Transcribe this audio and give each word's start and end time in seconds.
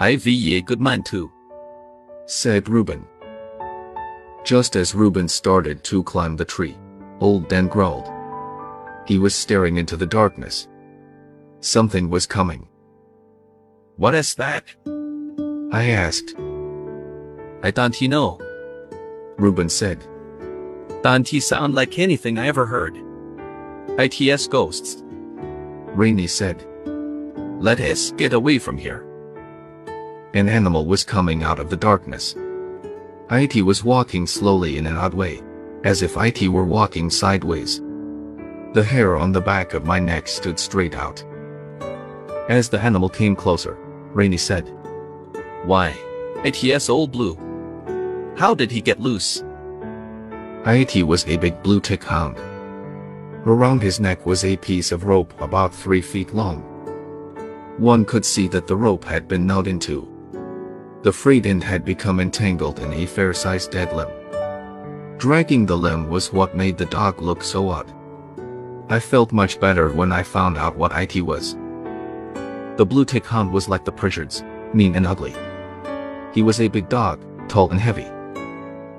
I've 0.00 0.26
a 0.26 0.60
good 0.60 0.80
mind 0.80 1.06
too. 1.06 1.30
said 2.26 2.68
Reuben. 2.68 3.06
Just 4.44 4.74
as 4.74 4.92
Reuben 4.92 5.28
started 5.28 5.84
to 5.84 6.02
climb 6.02 6.34
the 6.34 6.44
tree, 6.44 6.76
Old 7.20 7.48
Dan 7.48 7.68
growled. 7.68 8.10
He 9.06 9.18
was 9.18 9.36
staring 9.36 9.76
into 9.76 9.96
the 9.96 10.06
darkness. 10.06 10.66
Something 11.60 12.10
was 12.10 12.26
coming. 12.26 12.66
What 13.96 14.16
is 14.16 14.34
that? 14.34 14.64
I 15.72 15.90
asked. 15.90 16.34
I 17.62 17.70
don't 17.70 18.00
know. 18.02 18.40
Reuben 19.38 19.68
said. 19.68 20.04
Don't 21.04 21.28
sound 21.40 21.74
like 21.74 22.00
anything 22.00 22.36
I 22.36 22.48
ever 22.48 22.66
heard. 22.66 22.98
ITS 23.96 24.48
ghosts. 24.48 25.04
Rainey 25.94 26.26
said. 26.26 26.66
Let 27.60 27.78
us 27.78 28.10
get 28.10 28.32
away 28.32 28.58
from 28.58 28.76
here. 28.76 29.03
An 30.34 30.48
animal 30.48 30.84
was 30.84 31.04
coming 31.04 31.44
out 31.44 31.60
of 31.60 31.70
the 31.70 31.76
darkness. 31.76 32.34
IT 33.30 33.62
was 33.62 33.84
walking 33.84 34.26
slowly 34.26 34.78
in 34.78 34.86
an 34.88 34.96
odd 34.96 35.14
way, 35.14 35.40
as 35.84 36.02
if 36.02 36.16
IT 36.16 36.48
were 36.48 36.64
walking 36.64 37.08
sideways. 37.08 37.80
The 38.72 38.82
hair 38.82 39.14
on 39.14 39.30
the 39.30 39.40
back 39.40 39.74
of 39.74 39.84
my 39.84 40.00
neck 40.00 40.26
stood 40.26 40.58
straight 40.58 40.96
out. 40.96 41.22
As 42.48 42.68
the 42.68 42.80
animal 42.80 43.08
came 43.08 43.36
closer, 43.36 43.78
Rainey 44.12 44.36
said, 44.36 44.68
Why? 45.66 45.94
ITS 46.42 46.88
old 46.88 47.12
blue. 47.12 47.36
How 48.36 48.56
did 48.56 48.72
he 48.72 48.80
get 48.80 48.98
loose? 48.98 49.44
IT 50.66 51.06
was 51.06 51.24
a 51.28 51.36
big 51.36 51.62
blue 51.62 51.80
tick 51.80 52.02
hound. 52.02 52.38
Around 53.46 53.82
his 53.82 54.00
neck 54.00 54.26
was 54.26 54.44
a 54.44 54.56
piece 54.56 54.90
of 54.90 55.04
rope 55.04 55.32
about 55.40 55.72
three 55.72 56.02
feet 56.02 56.34
long. 56.34 56.62
One 57.78 58.04
could 58.04 58.24
see 58.24 58.48
that 58.48 58.66
the 58.66 58.76
rope 58.76 59.04
had 59.04 59.28
been 59.28 59.46
gnawed 59.46 59.68
into. 59.68 60.13
The 61.04 61.12
frayed 61.12 61.44
end 61.44 61.62
had 61.62 61.84
become 61.84 62.18
entangled 62.18 62.78
in 62.78 62.90
a 62.94 63.04
fair-sized 63.04 63.70
dead 63.70 63.92
limb. 63.92 64.08
Dragging 65.18 65.66
the 65.66 65.76
limb 65.76 66.08
was 66.08 66.32
what 66.32 66.56
made 66.56 66.78
the 66.78 66.86
dog 66.86 67.20
look 67.20 67.42
so 67.42 67.68
odd. 67.68 67.92
I 68.88 69.00
felt 69.00 69.30
much 69.30 69.60
better 69.60 69.90
when 69.90 70.12
I 70.12 70.22
found 70.22 70.56
out 70.56 70.78
what 70.78 70.96
IT 70.96 71.20
was. 71.20 71.56
The 72.78 72.86
blue 72.88 73.04
tick 73.04 73.26
hound 73.26 73.52
was 73.52 73.68
like 73.68 73.84
the 73.84 73.92
Pritchards, 73.92 74.42
mean 74.72 74.96
and 74.96 75.06
ugly. 75.06 75.34
He 76.32 76.42
was 76.42 76.58
a 76.62 76.68
big 76.68 76.88
dog, 76.88 77.22
tall 77.50 77.70
and 77.70 77.78
heavy. 77.78 78.10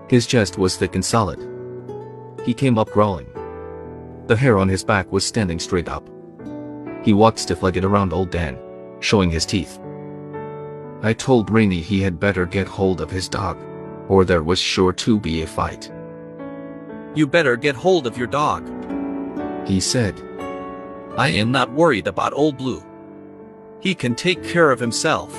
His 0.08 0.28
chest 0.28 0.60
was 0.60 0.78
thick 0.78 0.94
and 0.94 1.04
solid. 1.04 1.40
He 2.46 2.54
came 2.54 2.78
up 2.78 2.92
growling. 2.92 3.30
The 4.28 4.36
hair 4.36 4.60
on 4.60 4.70
his 4.70 4.84
back 4.84 5.12
was 5.12 5.26
standing 5.26 5.58
straight 5.58 5.90
up. 5.90 6.08
He 7.04 7.14
walked 7.16 7.40
stiff-legged 7.40 7.84
around 7.84 8.14
old 8.14 8.30
Dan, 8.30 8.60
showing 9.00 9.32
his 9.32 9.48
teeth. 9.48 9.80
I 11.02 11.14
told 11.14 11.50
Rainey 11.50 11.82
he 11.82 12.02
had 12.02 12.20
better 12.20 12.46
get 12.46 12.68
hold 12.68 13.02
of 13.02 13.12
his 13.12 13.30
dog, 13.30 13.58
or 14.08 14.26
there 14.26 14.44
was 14.44 14.60
sure 14.60 14.94
to 14.94 15.20
be 15.20 15.42
a 15.42 15.48
fight. 15.48 15.92
You 17.14 17.28
better 17.28 17.56
get 17.56 17.76
hold 17.76 18.08
of 18.08 18.18
your 18.18 18.28
dog. 18.28 18.70
He 19.68 19.80
said. 19.80 20.22
I 21.18 21.30
am 21.30 21.52
not 21.52 21.72
worried 21.72 22.08
about 22.08 22.34
Old 22.34 22.58
Blue. 22.58 22.84
He 23.80 23.96
can 23.96 24.16
take 24.16 24.44
care 24.44 24.72
of 24.72 24.80
himself. 24.80 25.34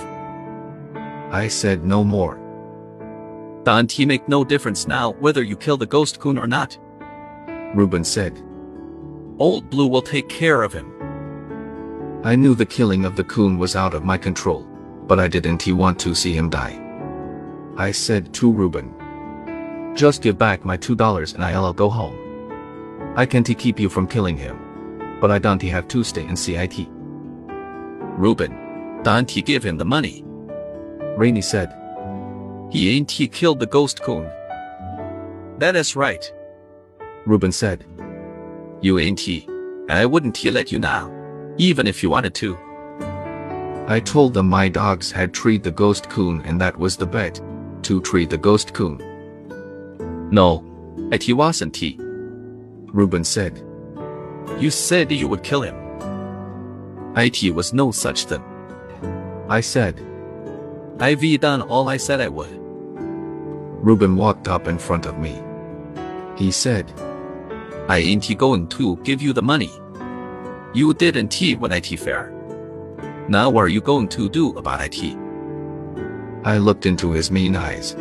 I 1.30 1.48
said 1.48 1.84
no 1.84 2.02
more. 2.04 2.40
Don't 3.64 3.90
he 3.90 4.06
make 4.06 4.28
no 4.28 4.44
difference 4.44 4.86
now 4.86 5.12
whether 5.18 5.42
you 5.42 5.56
kill 5.56 5.76
the 5.76 5.86
ghost 5.86 6.20
coon 6.20 6.38
or 6.38 6.46
not? 6.46 6.78
Reuben 7.74 8.04
said. 8.04 8.42
Old 9.38 9.68
Blue 9.68 9.86
will 9.86 10.02
take 10.02 10.28
care 10.28 10.62
of 10.62 10.72
him. 10.72 10.92
I 12.24 12.36
knew 12.36 12.54
the 12.54 12.64
killing 12.64 13.04
of 13.04 13.16
the 13.16 13.24
coon 13.24 13.58
was 13.58 13.76
out 13.76 13.92
of 13.92 14.04
my 14.04 14.16
control, 14.16 14.66
but 15.06 15.20
I 15.20 15.28
didn't 15.28 15.62
he 15.62 15.72
want 15.72 15.98
to 16.00 16.14
see 16.14 16.32
him 16.32 16.50
die. 16.50 16.80
I 17.76 17.92
said 17.92 18.32
to 18.34 18.50
Reuben. 18.50 18.94
Just 19.94 20.22
give 20.22 20.38
back 20.38 20.64
my 20.64 20.76
two 20.76 20.94
dollars 20.94 21.34
and 21.34 21.44
I'll 21.44 21.72
go 21.72 21.88
home. 21.88 22.16
I 23.16 23.24
can't 23.26 23.46
keep 23.58 23.80
you 23.80 23.88
from 23.88 24.06
killing 24.06 24.36
him, 24.36 25.18
but 25.20 25.30
I 25.30 25.38
don't 25.38 25.62
have 25.62 25.88
to 25.88 26.04
stay 26.04 26.24
in 26.26 26.36
CIT. 26.36 26.86
Reuben, 28.18 29.02
don't 29.02 29.30
he 29.30 29.42
give 29.42 29.62
him 29.62 29.78
the 29.78 29.84
money? 29.84 30.24
Rainey 31.16 31.42
said. 31.42 31.72
He 32.70 32.96
ain't 32.96 33.10
he 33.10 33.28
killed 33.28 33.60
the 33.60 33.66
ghost 33.66 34.02
coon. 34.02 34.28
That 35.58 35.76
is 35.76 35.96
right. 35.96 36.30
Reuben 37.24 37.52
said. 37.52 37.86
You 38.82 38.98
ain't 38.98 39.20
he. 39.20 39.48
I 39.88 40.04
wouldn't 40.04 40.36
he 40.36 40.50
let 40.50 40.72
you 40.72 40.78
now, 40.78 41.10
even 41.56 41.86
if 41.86 42.02
you 42.02 42.10
wanted 42.10 42.34
to. 42.36 42.58
I 43.88 44.00
told 44.00 44.34
them 44.34 44.48
my 44.48 44.68
dogs 44.68 45.12
had 45.12 45.32
treed 45.32 45.62
the 45.62 45.70
ghost 45.70 46.10
coon 46.10 46.42
and 46.44 46.60
that 46.60 46.76
was 46.76 46.96
the 46.96 47.06
bet, 47.06 47.40
to 47.82 48.00
treat 48.00 48.30
the 48.30 48.38
ghost 48.38 48.74
coon. 48.74 48.98
No, 50.32 50.64
it 51.12 51.32
wasn't 51.32 51.76
he. 51.76 51.96
Reuben 52.00 53.22
said. 53.22 53.62
You 54.58 54.70
said 54.70 55.12
you 55.12 55.28
would 55.28 55.44
kill 55.44 55.62
him. 55.62 55.76
IT 57.16 57.54
was 57.54 57.72
no 57.72 57.92
such 57.92 58.24
thing. 58.24 58.42
I 59.48 59.60
said. 59.60 60.04
I've 60.98 61.40
done 61.40 61.62
all 61.62 61.88
I 61.88 61.96
said 61.96 62.20
I 62.20 62.28
would. 62.28 62.50
Reuben 63.86 64.16
walked 64.16 64.48
up 64.48 64.66
in 64.66 64.78
front 64.78 65.06
of 65.06 65.16
me. 65.18 65.40
He 66.36 66.50
said, 66.50 66.92
I 67.88 67.98
ain't 67.98 68.36
going 68.36 68.66
to 68.68 68.96
give 69.04 69.22
you 69.22 69.32
the 69.32 69.42
money. 69.42 69.70
You 70.74 70.92
didn't 70.92 71.40
when 71.60 71.70
IT 71.70 71.86
fair. 72.00 72.35
Now 73.28 73.50
what 73.50 73.62
are 73.62 73.68
you 73.68 73.80
going 73.80 74.06
to 74.10 74.28
do 74.28 74.56
about 74.56 74.80
IT? 74.80 75.16
I 76.44 76.58
looked 76.58 76.86
into 76.86 77.10
his 77.10 77.28
mean 77.28 77.56
eyes. 77.56 77.96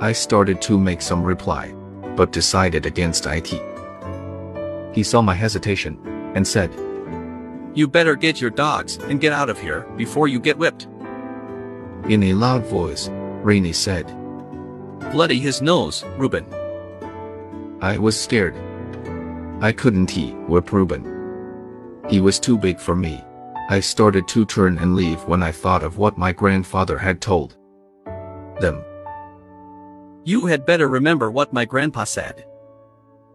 I 0.00 0.12
started 0.12 0.62
to 0.62 0.78
make 0.78 1.02
some 1.02 1.22
reply, 1.22 1.74
but 2.16 2.32
decided 2.32 2.86
against 2.86 3.26
IT. 3.26 3.52
He 4.94 5.02
saw 5.02 5.20
my 5.20 5.34
hesitation 5.34 5.98
and 6.34 6.48
said, 6.48 6.72
You 7.74 7.86
better 7.86 8.16
get 8.16 8.40
your 8.40 8.48
dogs 8.48 8.96
and 8.96 9.20
get 9.20 9.34
out 9.34 9.50
of 9.50 9.60
here 9.60 9.82
before 9.98 10.28
you 10.28 10.40
get 10.40 10.56
whipped. 10.56 10.88
In 12.08 12.22
a 12.22 12.32
loud 12.32 12.64
voice, 12.64 13.10
Rainey 13.42 13.74
said, 13.74 14.06
Bloody 15.12 15.40
his 15.40 15.60
nose, 15.60 16.04
Reuben. 16.16 16.46
I 17.82 17.98
was 17.98 18.18
scared. 18.18 18.56
I 19.60 19.72
couldn't 19.72 20.10
he 20.10 20.30
whip 20.48 20.72
Reuben. 20.72 21.04
He 22.08 22.18
was 22.20 22.40
too 22.40 22.56
big 22.56 22.80
for 22.80 22.96
me. 22.96 23.22
I 23.68 23.80
started 23.80 24.28
to 24.28 24.44
turn 24.44 24.78
and 24.78 24.94
leave 24.94 25.24
when 25.24 25.42
I 25.42 25.52
thought 25.52 25.82
of 25.82 25.98
what 25.98 26.18
my 26.18 26.32
grandfather 26.32 26.98
had 26.98 27.20
told 27.20 27.56
them. 28.60 28.84
You 30.24 30.46
had 30.46 30.66
better 30.66 30.88
remember 30.88 31.30
what 31.30 31.52
my 31.52 31.64
grandpa 31.64 32.04
said. 32.04 32.44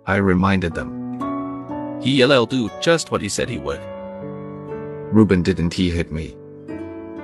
I 0.05 0.17
reminded 0.17 0.73
them. 0.73 1.99
He'll 2.01 2.45
do 2.45 2.69
just 2.79 3.11
what 3.11 3.21
he 3.21 3.29
said 3.29 3.49
he 3.49 3.57
would. 3.57 3.81
Reuben 5.11 5.43
didn't 5.43 5.73
he 5.73 5.89
hit 5.89 6.11
me. 6.11 6.37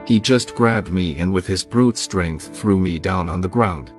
He 0.06 0.20
just 0.20 0.56
grabbed 0.56 0.92
me 0.92 1.18
and 1.18 1.32
with 1.32 1.48
his 1.48 1.64
brute 1.64 1.98
strength 1.98 2.54
threw 2.54 2.78
me 2.78 3.00
down 3.00 3.30
on 3.30 3.40
the 3.40 3.48
ground. 3.48 3.94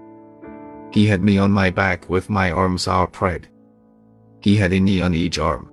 He 0.92 1.06
had 1.06 1.22
me 1.22 1.38
on 1.38 1.50
my 1.50 1.71
back 1.71 2.09
with 2.10 2.28
my 2.28 2.50
arms 2.50 2.86
outspread. 2.86 3.48
He 4.41 4.56
had 4.56 4.72
a 4.75 4.81
knee 4.81 5.00
on 5.00 5.15
each 5.15 5.38
arm. 5.38 5.71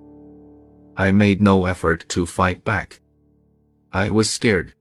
I 0.96 1.10
made 1.12 1.42
no 1.42 1.66
effort 1.66 2.06
to 2.08 2.24
fight 2.24 2.64
back. 2.64 3.01
I 3.94 4.08
was 4.08 4.30
scared. 4.30 4.72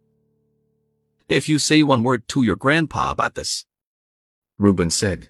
If 1.27 1.49
you 1.49 1.59
say 1.59 1.83
one 1.83 2.01
word 2.01 2.27
to 2.29 2.44
your 2.44 2.55
grandpa 2.55 3.11
about 3.11 3.35
this, 3.35 3.66
Reuben 4.57 4.89
said, 4.89 5.29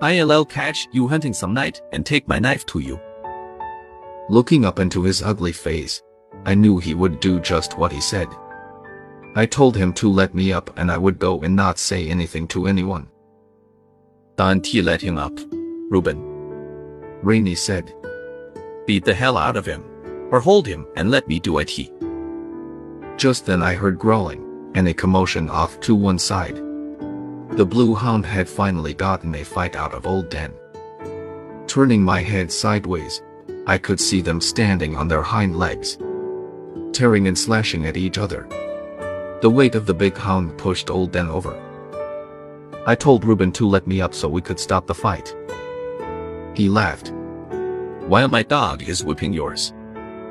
I'll 0.00 0.44
catch 0.44 0.86
you 0.92 1.08
hunting 1.08 1.32
some 1.32 1.52
night 1.52 1.82
and 1.92 2.06
take 2.06 2.28
my 2.28 2.38
knife 2.38 2.64
to 2.66 2.78
you. 2.78 3.00
Looking 4.28 4.64
up 4.64 4.78
into 4.78 5.02
his 5.02 5.20
ugly 5.20 5.52
face, 5.52 6.00
I 6.44 6.54
knew 6.54 6.78
he 6.78 6.94
would 6.94 7.18
do 7.18 7.40
just 7.40 7.76
what 7.76 7.90
he 7.90 8.00
said. 8.00 8.28
I 9.34 9.46
told 9.46 9.76
him 9.76 9.92
to 9.94 10.10
let 10.10 10.34
me 10.34 10.52
up 10.52 10.78
and 10.78 10.90
I 10.90 10.96
would 10.96 11.18
go 11.18 11.40
and 11.40 11.56
not 11.56 11.78
say 11.78 12.08
anything 12.08 12.46
to 12.48 12.66
anyone. 12.66 13.08
Don't 14.36 14.72
you 14.72 14.82
let 14.82 15.00
him 15.00 15.18
up, 15.18 15.36
Reuben. 15.90 16.20
Rainey 17.22 17.56
said. 17.56 17.92
Beat 18.86 19.04
the 19.04 19.14
hell 19.14 19.36
out 19.36 19.56
of 19.56 19.66
him, 19.66 19.82
or 20.30 20.38
hold 20.38 20.66
him 20.68 20.86
and 20.94 21.10
let 21.10 21.26
me 21.26 21.40
do 21.40 21.58
it. 21.58 21.68
He. 21.68 21.90
Just 23.16 23.46
then 23.46 23.62
I 23.62 23.74
heard 23.74 23.98
growling, 23.98 24.70
and 24.74 24.86
a 24.88 24.94
commotion 24.94 25.48
off 25.48 25.80
to 25.80 25.94
one 25.94 26.18
side. 26.18 26.56
The 27.56 27.64
blue 27.64 27.94
hound 27.94 28.26
had 28.26 28.48
finally 28.48 28.92
gotten 28.92 29.34
a 29.34 29.44
fight 29.44 29.74
out 29.74 29.94
of 29.94 30.06
Old 30.06 30.28
Dan. 30.28 30.52
Turning 31.66 32.02
my 32.02 32.20
head 32.20 32.52
sideways, 32.52 33.22
I 33.66 33.78
could 33.78 33.98
see 33.98 34.20
them 34.20 34.40
standing 34.40 34.96
on 34.96 35.08
their 35.08 35.22
hind 35.22 35.58
legs, 35.58 35.96
tearing 36.92 37.26
and 37.26 37.38
slashing 37.38 37.86
at 37.86 37.96
each 37.96 38.18
other. 38.18 38.46
The 39.40 39.50
weight 39.50 39.74
of 39.74 39.86
the 39.86 39.94
big 39.94 40.16
hound 40.16 40.58
pushed 40.58 40.90
Old 40.90 41.12
Dan 41.12 41.28
over. 41.28 41.58
I 42.86 42.94
told 42.94 43.24
Reuben 43.24 43.50
to 43.52 43.66
let 43.66 43.86
me 43.86 44.00
up 44.00 44.12
so 44.14 44.28
we 44.28 44.42
could 44.42 44.60
stop 44.60 44.86
the 44.86 44.94
fight. 44.94 45.34
He 46.54 46.68
laughed. 46.68 47.12
While 48.06 48.28
my 48.28 48.42
dog 48.42 48.82
is 48.82 49.02
whipping 49.02 49.32
yours, 49.32 49.72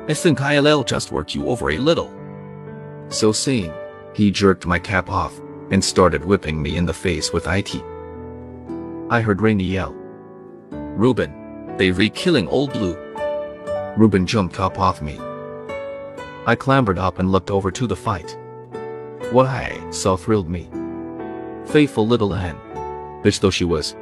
I 0.08 0.14
think 0.14 0.40
I'll 0.40 0.84
just 0.84 1.10
work 1.10 1.34
you 1.34 1.48
over 1.48 1.70
a 1.70 1.78
little. 1.78 2.15
So 3.08 3.32
saying, 3.32 3.72
He 4.14 4.30
jerked 4.30 4.66
my 4.66 4.78
cap 4.78 5.10
off 5.10 5.38
and 5.70 5.84
started 5.84 6.24
whipping 6.24 6.60
me 6.60 6.76
in 6.76 6.86
the 6.86 6.94
face 6.94 7.32
with 7.32 7.46
IT. 7.46 7.74
I 9.10 9.20
heard 9.20 9.40
Rainey 9.40 9.64
yell. 9.64 9.94
Reuben, 10.70 11.76
they 11.76 11.90
re-killing 11.90 12.48
Old 12.48 12.72
Blue. 12.72 12.96
Reuben 13.96 14.26
jumped 14.26 14.58
up 14.60 14.78
off 14.78 15.00
me. 15.00 15.18
I 16.46 16.54
clambered 16.56 16.98
up 16.98 17.18
and 17.18 17.32
looked 17.32 17.50
over 17.50 17.70
to 17.70 17.86
the 17.86 17.96
fight. 17.96 18.36
What 19.32 19.46
I 19.46 19.90
saw 19.90 20.16
thrilled 20.16 20.48
me. 20.48 20.68
Faithful 21.66 22.06
little 22.06 22.34
Anne, 22.34 22.58
bitch 23.22 23.40
though 23.40 23.50
she 23.50 23.64
was, 23.64 23.96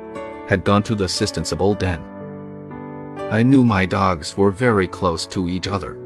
had 0.49 0.65
gone 0.65 0.83
to 0.85 0.95
the 0.95 1.05
assistance 1.05 1.53
of 1.53 1.63
old 1.63 1.79
Dan. 1.79 2.03
I 3.31 3.43
knew 3.43 3.65
my 3.65 3.87
dogs 3.87 4.37
were 4.37 4.51
very 4.51 4.87
close 4.87 5.27
to 5.29 5.49
each 5.49 5.67
other. 5.67 5.99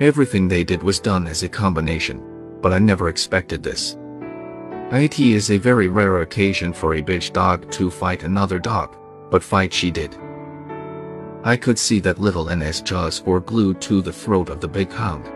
Everything 0.00 0.46
they 0.46 0.62
did 0.62 0.80
was 0.80 1.00
done 1.00 1.26
as 1.26 1.42
a 1.42 1.48
combination, 1.48 2.22
but 2.60 2.72
I 2.72 2.78
never 2.78 3.08
expected 3.08 3.64
this. 3.64 3.96
It 4.92 5.18
is 5.18 5.50
a 5.50 5.58
very 5.58 5.88
rare 5.88 6.20
occasion 6.20 6.72
for 6.72 6.94
a 6.94 7.02
bitch 7.02 7.32
dog 7.32 7.68
to 7.72 7.90
fight 7.90 8.22
another 8.22 8.60
dog, 8.60 8.96
but 9.28 9.42
fight 9.42 9.72
she 9.72 9.90
did. 9.90 10.16
I 11.42 11.56
could 11.56 11.78
see 11.80 11.98
that 12.00 12.20
little 12.20 12.48
Anne's 12.48 12.80
jaws 12.80 13.22
were 13.22 13.40
glued 13.40 13.80
to 13.82 14.00
the 14.00 14.12
throat 14.12 14.50
of 14.50 14.60
the 14.60 14.68
big 14.68 14.92
hound. 14.92 15.28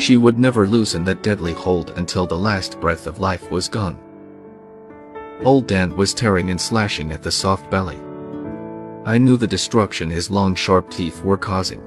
She 0.00 0.16
would 0.16 0.38
never 0.38 0.66
loosen 0.66 1.04
that 1.04 1.22
deadly 1.22 1.52
hold 1.52 1.90
until 1.90 2.26
the 2.26 2.38
last 2.38 2.80
breath 2.80 3.06
of 3.06 3.20
life 3.20 3.50
was 3.50 3.68
gone. 3.68 3.98
Old 5.44 5.66
Dan 5.66 5.94
was 5.94 6.14
tearing 6.14 6.50
and 6.50 6.60
slashing 6.60 7.12
at 7.12 7.22
the 7.22 7.30
soft 7.30 7.70
belly. 7.70 7.98
I 9.04 9.18
knew 9.18 9.36
the 9.36 9.46
destruction 9.46 10.08
his 10.08 10.30
long 10.30 10.54
sharp 10.54 10.90
teeth 10.90 11.22
were 11.22 11.36
causing. 11.36 11.82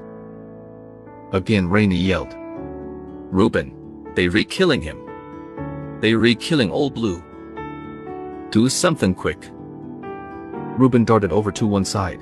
Again 1.31 1.69
Rainey 1.69 1.95
yelled. 1.95 2.35
Reuben, 3.31 4.07
they 4.15 4.27
re-killing 4.27 4.81
him. 4.81 4.99
They 6.01 6.13
re-killing 6.13 6.71
Old 6.71 6.93
Blue. 6.93 7.23
Do 8.49 8.67
something 8.67 9.15
quick. 9.15 9.49
Reuben 10.77 11.05
darted 11.05 11.31
over 11.31 11.51
to 11.53 11.67
one 11.67 11.85
side, 11.85 12.21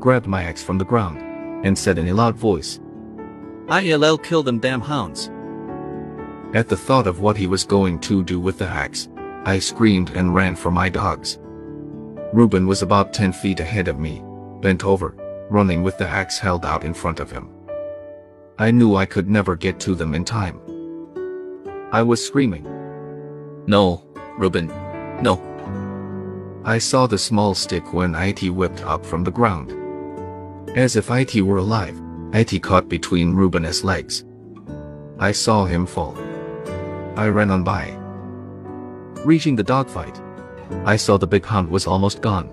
grabbed 0.00 0.26
my 0.26 0.42
axe 0.42 0.62
from 0.62 0.78
the 0.78 0.84
ground, 0.84 1.18
and 1.64 1.78
said 1.78 1.98
in 1.98 2.08
a 2.08 2.14
loud 2.14 2.34
voice, 2.34 2.80
ILL 3.68 4.18
kill 4.18 4.42
them 4.42 4.58
damn 4.58 4.80
hounds. 4.80 5.30
At 6.54 6.68
the 6.68 6.76
thought 6.76 7.06
of 7.06 7.20
what 7.20 7.36
he 7.36 7.46
was 7.46 7.64
going 7.64 8.00
to 8.00 8.24
do 8.24 8.40
with 8.40 8.58
the 8.58 8.66
axe, 8.66 9.08
I 9.44 9.58
screamed 9.58 10.10
and 10.10 10.34
ran 10.34 10.56
for 10.56 10.70
my 10.70 10.88
dogs. 10.88 11.38
Reuben 12.32 12.66
was 12.66 12.82
about 12.82 13.12
10 13.12 13.32
feet 13.32 13.60
ahead 13.60 13.88
of 13.88 13.98
me, 13.98 14.22
bent 14.60 14.84
over, 14.84 15.14
running 15.48 15.82
with 15.82 15.96
the 15.98 16.08
axe 16.08 16.38
held 16.38 16.64
out 16.64 16.84
in 16.84 16.94
front 16.94 17.20
of 17.20 17.30
him. 17.30 17.48
I 18.58 18.70
knew 18.70 18.96
I 18.96 19.06
could 19.06 19.30
never 19.30 19.56
get 19.56 19.80
to 19.80 19.94
them 19.94 20.14
in 20.14 20.24
time. 20.24 20.60
I 21.90 22.02
was 22.02 22.24
screaming. 22.24 22.64
No, 23.66 24.04
Reuben, 24.36 24.68
no. 25.22 25.40
I 26.64 26.78
saw 26.78 27.06
the 27.06 27.18
small 27.18 27.54
stick 27.54 27.92
when 27.92 28.14
IT 28.14 28.50
whipped 28.50 28.82
up 28.82 29.06
from 29.06 29.24
the 29.24 29.30
ground. 29.30 29.72
As 30.76 30.96
if 30.96 31.10
IT 31.10 31.40
were 31.42 31.58
alive, 31.58 32.00
IT 32.34 32.62
caught 32.62 32.88
between 32.88 33.34
Reuben's 33.34 33.84
legs. 33.84 34.24
I 35.18 35.32
saw 35.32 35.64
him 35.64 35.86
fall. 35.86 36.16
I 37.16 37.28
ran 37.28 37.50
on 37.50 37.64
by. 37.64 37.96
Reaching 39.24 39.56
the 39.56 39.62
dogfight, 39.62 40.20
I 40.84 40.96
saw 40.96 41.16
the 41.16 41.26
big 41.26 41.44
hound 41.44 41.68
was 41.68 41.86
almost 41.86 42.22
gone. 42.22 42.50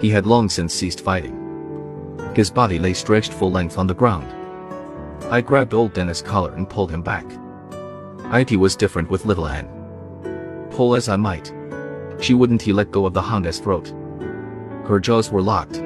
He 0.00 0.10
had 0.10 0.26
long 0.26 0.48
since 0.48 0.74
ceased 0.74 1.00
fighting. 1.00 1.36
His 2.34 2.50
body 2.50 2.78
lay 2.78 2.94
stretched 2.94 3.32
full 3.32 3.50
length 3.50 3.78
on 3.78 3.86
the 3.86 3.94
ground. 3.94 4.37
I 5.30 5.42
grabbed 5.42 5.74
old 5.74 5.92
Dennis' 5.92 6.22
collar 6.22 6.54
and 6.54 6.68
pulled 6.68 6.90
him 6.90 7.02
back. 7.02 7.26
It 8.32 8.56
was 8.56 8.76
different 8.76 9.10
with 9.10 9.26
little 9.26 9.46
Anne. 9.46 9.68
Pull 10.70 10.96
as 10.96 11.08
I 11.08 11.16
might, 11.16 11.52
she 12.18 12.32
wouldn't 12.34 12.62
he 12.62 12.72
let 12.72 12.90
go 12.90 13.04
of 13.04 13.12
the 13.12 13.22
hound's 13.22 13.58
throat. 13.58 13.92
Her 14.86 14.98
jaws 14.98 15.30
were 15.30 15.42
locked. 15.42 15.82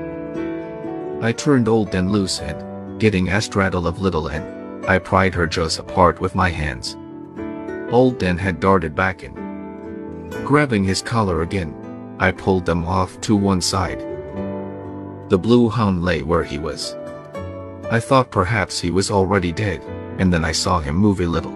I 1.23 1.33
turned 1.33 1.69
old 1.69 1.91
Dan 1.91 2.13
loose 2.13 2.41
and, 2.41 3.01
getting 3.01 3.29
a 3.29 3.41
straddle 3.41 3.89
of 3.89 4.01
little 4.01 4.29
Anne, 4.29 4.85
I 4.87 4.99
pried 4.99 5.35
her 5.35 5.49
jaws 5.49 5.79
apart 5.79 6.21
with 6.21 6.37
my 6.37 6.49
hands. 6.49 6.97
Old 7.93 8.19
Den 8.19 8.39
had 8.39 8.61
darted 8.61 8.95
back 8.95 9.25
in. 9.25 9.35
Grabbing 10.45 10.85
his 10.85 11.03
collar 11.03 11.43
again, 11.43 11.75
I 12.21 12.31
pulled 12.31 12.65
them 12.65 12.85
off 12.85 13.21
to 13.23 13.35
one 13.35 13.61
side. 13.61 14.01
The 15.31 15.39
blue 15.39 15.69
hound 15.69 16.05
lay 16.05 16.23
where 16.23 16.45
he 16.45 16.59
was. 16.59 16.97
I 17.93 18.01
thought 18.01 18.31
perhaps 18.31 18.81
he 18.81 18.91
was 18.91 19.11
already 19.11 19.53
dead, 19.53 19.83
and 20.19 20.33
then 20.33 20.47
I 20.47 20.53
saw 20.53 20.81
him 20.81 20.97
move 20.97 21.21
a 21.21 21.27
little. 21.27 21.53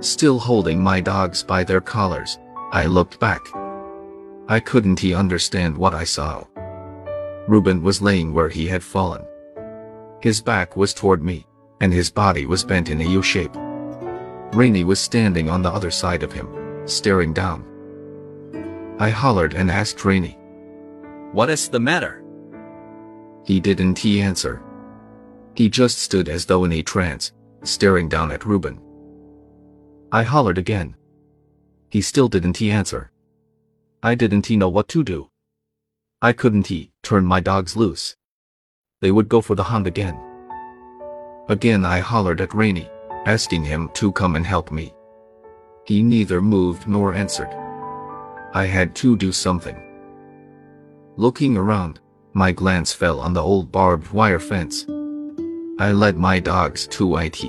Still 0.00 0.38
holding 0.38 0.80
my 0.80 1.00
dogs 1.00 1.42
by 1.42 1.64
their 1.64 1.80
collars, 1.80 2.38
I 2.70 2.86
looked 2.86 3.18
back. 3.18 3.40
I 4.46 4.60
couldn't 4.60 5.00
he 5.00 5.12
understand 5.12 5.76
what 5.76 5.94
I 5.94 6.04
saw. 6.04 6.44
Reuben 7.48 7.82
was 7.82 8.00
laying 8.00 8.32
where 8.32 8.48
he 8.48 8.68
had 8.68 8.84
fallen. 8.84 9.24
His 10.22 10.40
back 10.40 10.76
was 10.76 10.94
toward 10.94 11.24
me, 11.24 11.44
and 11.80 11.92
his 11.92 12.08
body 12.08 12.46
was 12.46 12.62
bent 12.62 12.88
in 12.88 13.00
a 13.00 13.10
U 13.18 13.20
shape. 13.20 13.56
Rainey 14.52 14.84
was 14.84 15.00
standing 15.00 15.50
on 15.50 15.62
the 15.62 15.72
other 15.72 15.90
side 15.90 16.22
of 16.22 16.32
him, 16.32 16.86
staring 16.86 17.32
down. 17.32 17.64
I 19.00 19.10
hollered 19.10 19.54
and 19.54 19.72
asked 19.72 20.04
Rainey. 20.04 20.38
What 21.32 21.50
is 21.50 21.68
the 21.68 21.80
matter? 21.80 22.22
He 23.44 23.58
didn't 23.58 23.98
he 23.98 24.20
answer. 24.20 24.62
He 25.60 25.68
just 25.68 25.98
stood 25.98 26.30
as 26.30 26.46
though 26.46 26.64
in 26.64 26.72
a 26.72 26.80
trance, 26.80 27.32
staring 27.64 28.08
down 28.08 28.32
at 28.32 28.46
Reuben. 28.46 28.80
I 30.10 30.22
hollered 30.22 30.56
again. 30.56 30.96
He 31.90 32.00
still 32.00 32.28
didn't 32.28 32.56
he 32.56 32.70
answer. 32.70 33.10
I 34.02 34.14
didn't 34.14 34.46
he 34.46 34.56
know 34.56 34.70
what 34.70 34.88
to 34.88 35.04
do. 35.04 35.28
I 36.22 36.32
couldn't 36.32 36.68
he 36.68 36.92
turn 37.02 37.26
my 37.26 37.40
dogs 37.40 37.76
loose 37.76 38.16
they 39.02 39.10
would 39.10 39.28
go 39.28 39.42
for 39.42 39.54
the 39.54 39.64
hunt 39.64 39.86
again. 39.86 40.18
Again 41.48 41.84
I 41.84 41.98
hollered 41.98 42.40
at 42.40 42.54
Rainey, 42.54 42.88
asking 43.26 43.64
him 43.64 43.90
to 44.00 44.12
come 44.12 44.36
and 44.36 44.46
help 44.46 44.70
me. 44.70 44.94
He 45.84 46.02
neither 46.02 46.40
moved 46.40 46.88
nor 46.88 47.12
answered. 47.12 47.52
I 48.54 48.64
had 48.64 48.94
to 48.96 49.14
do 49.14 49.30
something. 49.30 49.76
Looking 51.16 51.58
around, 51.58 52.00
my 52.32 52.50
glance 52.52 52.94
fell 52.94 53.20
on 53.20 53.34
the 53.34 53.42
old 53.42 53.70
barbed 53.70 54.10
wire 54.10 54.38
fence. 54.38 54.86
I 55.80 55.92
led 55.92 56.18
my 56.18 56.38
dogs 56.40 56.86
to 56.88 57.16
IT. 57.16 57.42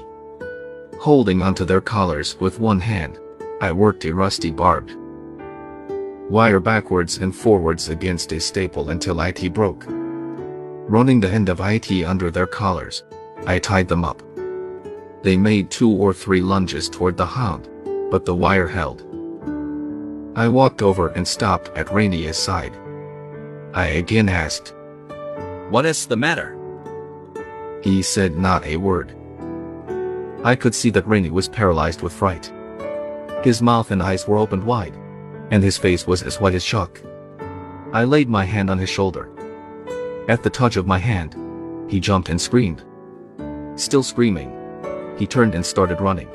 Holding 1.01 1.42
onto 1.42 1.66
their 1.66 1.81
collars 1.81 2.39
with 2.39 2.62
one 2.62 2.80
hand, 2.80 3.19
I 3.60 3.74
worked 3.74 4.06
a 4.06 4.16
rusty 4.16 4.51
barbed 4.51 4.95
wire 6.30 6.61
backwards 6.61 7.18
and 7.18 7.35
forwards 7.35 7.90
against 7.90 8.31
a 8.31 8.40
staple 8.40 8.92
until 8.92 9.19
IT 9.19 9.54
broke 9.54 9.83
running 10.88 11.19
the 11.19 11.30
end 11.30 11.50
of 11.50 11.59
IT 11.59 11.92
under 12.06 12.31
their 12.31 12.47
collars. 12.47 13.04
I 13.45 13.59
tied 13.59 13.90
them 13.90 14.06
up. 14.06 14.23
They 15.23 15.35
made 15.35 15.69
two 15.69 15.90
or 15.90 16.14
three 16.14 16.42
lunges 16.42 16.88
toward 16.88 17.18
the 17.18 17.26
hound, 17.26 17.69
but 18.09 18.26
the 18.26 18.35
wire 18.35 18.68
held. 18.68 19.02
I 20.38 20.47
walked 20.47 20.81
over 20.81 21.09
and 21.09 21.28
stopped 21.28 21.69
at 21.76 21.92
Rainey's 21.92 22.38
side. 22.38 22.73
I 23.73 23.88
again 23.88 24.30
asked, 24.30 24.73
What 25.69 25.85
is 25.85 26.06
the 26.06 26.18
matter? 26.18 26.60
He 27.81 28.02
said 28.04 28.38
not 28.38 28.66
a 28.66 28.78
word. 28.78 29.16
I 30.44 30.56
could 30.56 30.76
see 30.76 30.90
that 30.92 31.07
Rainey 31.07 31.31
was 31.31 31.50
paralyzed 31.50 32.02
with 32.02 32.14
fright. 32.14 32.52
His 33.44 33.61
mouth 33.61 33.92
and 33.92 34.04
eyes 34.04 34.28
were 34.28 34.38
opened 34.38 34.64
wide, 34.64 34.95
and 35.50 35.64
his 35.64 35.78
face 35.78 36.06
was 36.06 36.21
as 36.21 36.40
white 36.40 36.54
as 36.54 36.64
chalk. 36.64 37.02
I 37.92 38.04
laid 38.04 38.30
my 38.30 38.45
hand 38.45 38.69
on 38.69 38.78
his 38.78 38.90
shoulder. 38.90 39.30
At 40.30 40.44
the 40.44 40.50
touch 40.50 40.78
of 40.78 40.88
my 40.88 41.00
hand, 41.00 41.35
he 41.92 42.00
jumped 42.00 42.30
and 42.30 42.40
screamed. 42.40 42.83
Still 43.76 44.04
screaming, 44.04 44.56
he 45.18 45.26
turned 45.26 45.56
and 45.56 45.66
started 45.66 46.02
running. 46.02 46.30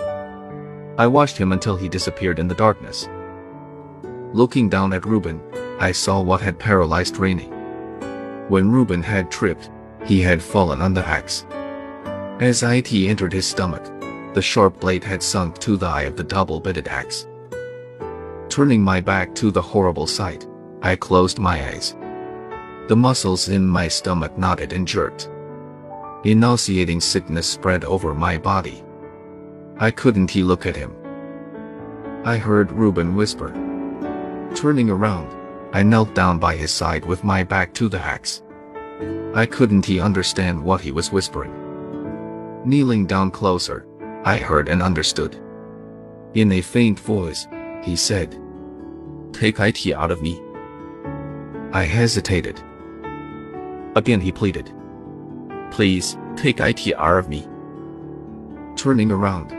I 0.98 1.06
watched 1.06 1.36
him 1.36 1.52
until 1.52 1.76
he 1.76 1.88
disappeared 1.88 2.38
in 2.38 2.48
the 2.48 2.54
darkness. 2.54 3.08
Looking 4.32 4.68
down 4.68 4.92
at 4.92 5.06
Reuben, 5.06 5.40
I 5.78 5.92
saw 5.92 6.20
what 6.20 6.40
had 6.40 6.58
paralyzed 6.58 7.18
Rainey. 7.18 7.50
When 8.48 8.70
Reuben 8.70 9.02
had 9.02 9.30
tripped, 9.30 9.70
he 10.06 10.20
had 10.20 10.42
fallen 10.42 10.80
on 10.80 10.94
the 10.94 11.06
axe. 11.06 11.44
As 12.40 12.62
it 12.62 12.92
entered 12.92 13.32
his 13.32 13.46
stomach, 13.46 13.84
the 14.34 14.42
sharp 14.42 14.80
blade 14.80 15.02
had 15.02 15.22
sunk 15.22 15.58
to 15.58 15.76
the 15.76 15.86
eye 15.86 16.02
of 16.02 16.16
the 16.16 16.24
double-bitted 16.24 16.88
axe. 16.88 17.26
Turning 18.48 18.82
my 18.82 19.00
back 19.00 19.34
to 19.34 19.50
the 19.50 19.62
horrible 19.62 20.06
sight, 20.06 20.46
I 20.82 20.96
closed 20.96 21.38
my 21.38 21.66
eyes. 21.68 21.96
The 22.88 22.96
muscles 22.96 23.48
in 23.48 23.66
my 23.66 23.88
stomach 23.88 24.38
knotted 24.38 24.72
and 24.72 24.86
jerked. 24.86 25.30
Nauseating 26.24 27.00
sickness 27.00 27.46
spread 27.46 27.84
over 27.84 28.12
my 28.12 28.36
body. 28.36 28.82
I 29.78 29.90
couldn't 29.90 30.30
he 30.30 30.42
look 30.42 30.66
at 30.66 30.76
him. 30.76 30.94
I 32.24 32.36
heard 32.36 32.72
Reuben 32.72 33.14
whisper. 33.14 33.52
Turning 34.54 34.90
around, 34.90 35.32
I 35.72 35.82
knelt 35.82 36.14
down 36.14 36.38
by 36.38 36.56
his 36.56 36.72
side 36.72 37.04
with 37.04 37.22
my 37.22 37.44
back 37.44 37.72
to 37.74 37.88
the 37.88 38.00
axe. 38.00 38.42
I 39.34 39.46
couldn't 39.46 39.84
he 39.84 40.00
understand 40.00 40.62
what 40.62 40.80
he 40.80 40.92
was 40.92 41.12
whispering. 41.12 41.52
Kneeling 42.64 43.06
down 43.06 43.30
closer, 43.30 43.86
I 44.24 44.38
heard 44.38 44.68
and 44.68 44.82
understood. 44.82 45.36
In 46.34 46.52
a 46.52 46.60
faint 46.60 46.98
voice, 46.98 47.46
he 47.82 47.96
said, 47.96 48.40
Take 49.32 49.60
IT 49.60 49.86
out 49.94 50.10
of 50.10 50.22
me. 50.22 50.40
I 51.72 51.84
hesitated. 51.84 52.60
Again 53.94 54.20
he 54.20 54.32
pleaded. 54.32 54.72
Please, 55.70 56.16
take 56.36 56.60
IT 56.60 56.94
out 56.96 57.18
of 57.18 57.28
me. 57.28 57.46
Turning 58.76 59.10
around, 59.10 59.52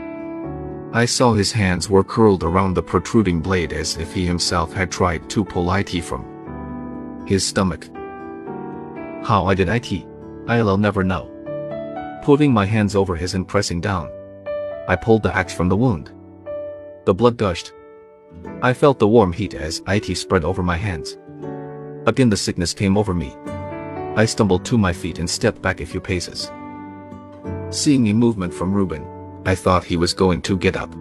I 0.92 1.04
saw 1.04 1.34
his 1.34 1.52
hands 1.52 1.90
were 1.90 2.02
curled 2.02 2.44
around 2.44 2.74
the 2.74 2.82
protruding 2.82 3.40
blade 3.40 3.72
as 3.72 3.96
if 3.98 4.12
he 4.12 4.26
himself 4.26 4.72
had 4.72 4.90
tried 4.90 5.28
to 5.30 5.44
pull 5.44 5.72
IT 5.72 5.90
from 6.02 7.24
his 7.26 7.44
stomach. 7.46 7.88
How 9.24 9.46
I 9.46 9.54
did 9.54 9.68
IT, 9.68 10.06
I'll 10.46 10.78
never 10.78 11.04
know. 11.04 11.30
Putting 12.22 12.52
my 12.52 12.64
hands 12.64 12.94
over 12.94 13.16
his 13.16 13.34
and 13.34 13.46
pressing 13.46 13.80
down, 13.80 14.10
I 14.88 14.96
pulled 14.96 15.22
the 15.22 15.36
axe 15.36 15.52
from 15.52 15.68
the 15.68 15.76
wound. 15.76 16.10
The 17.04 17.14
blood 17.14 17.36
gushed. 17.36 17.72
I 18.62 18.72
felt 18.72 18.98
the 18.98 19.08
warm 19.08 19.32
heat 19.32 19.54
as 19.54 19.82
IT 19.86 20.16
spread 20.16 20.44
over 20.44 20.62
my 20.62 20.76
hands. 20.76 21.18
Again 22.06 22.30
the 22.30 22.36
sickness 22.36 22.72
came 22.72 22.96
over 22.96 23.12
me. 23.12 23.34
I 24.16 24.24
stumbled 24.24 24.64
to 24.66 24.78
my 24.78 24.92
feet 24.92 25.18
and 25.18 25.28
stepped 25.28 25.60
back 25.60 25.80
a 25.80 25.86
few 25.86 26.00
paces. 26.00 26.50
Seeing 27.70 28.08
a 28.08 28.14
movement 28.14 28.54
from 28.54 28.72
Reuben, 28.72 29.06
I 29.44 29.54
thought 29.54 29.84
he 29.84 29.96
was 29.96 30.14
going 30.14 30.42
to 30.42 30.56
get 30.56 30.76
up. 30.76 30.94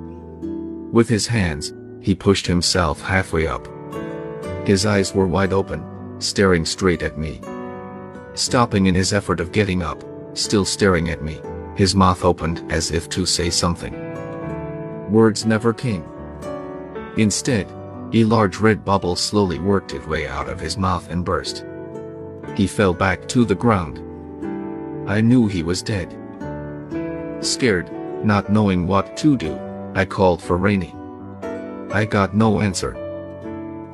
With 0.91 1.07
his 1.07 1.27
hands, 1.27 1.73
he 2.01 2.13
pushed 2.13 2.47
himself 2.47 3.01
halfway 3.01 3.47
up. 3.47 3.67
His 4.65 4.85
eyes 4.85 5.13
were 5.13 5.27
wide 5.27 5.53
open, 5.53 5.83
staring 6.19 6.65
straight 6.65 7.03
at 7.03 7.17
me. 7.17 7.39
Stopping 8.37 8.85
in 8.85 8.93
his 8.93 9.13
effort 9.13 9.39
of 9.39 9.51
getting 9.51 9.81
up, 9.81 10.03
still 10.35 10.63
staring 10.63 11.09
at 11.09 11.23
me, 11.23 11.41
his 11.75 11.95
mouth 11.95 12.23
opened 12.23 12.63
as 12.71 12.91
if 12.91 13.09
to 13.09 13.25
say 13.25 13.49
something. 13.49 13.95
Words 15.11 15.47
never 15.47 15.73
came. 15.73 16.05
Instead, 17.17 17.67
a 18.13 18.23
large 18.25 18.57
red 18.57 18.85
bubble 18.85 19.15
slowly 19.15 19.57
worked 19.57 19.95
its 19.95 20.05
way 20.05 20.27
out 20.27 20.49
of 20.49 20.59
his 20.59 20.77
mouth 20.77 21.09
and 21.09 21.25
burst. 21.25 21.65
He 22.55 22.67
fell 22.67 22.93
back 22.93 23.27
to 23.29 23.43
the 23.43 23.55
ground. 23.55 23.97
I 25.09 25.19
knew 25.19 25.47
he 25.47 25.63
was 25.63 25.81
dead. 25.81 26.15
Scared, 27.41 27.91
not 28.23 28.51
knowing 28.51 28.85
what 28.85 29.17
to 29.17 29.35
do, 29.35 29.59
I 29.95 30.05
called 30.05 30.43
for 30.43 30.57
Rainey. 30.57 30.93
I 31.91 32.05
got 32.05 32.35
no 32.35 32.61
answer. 32.61 32.95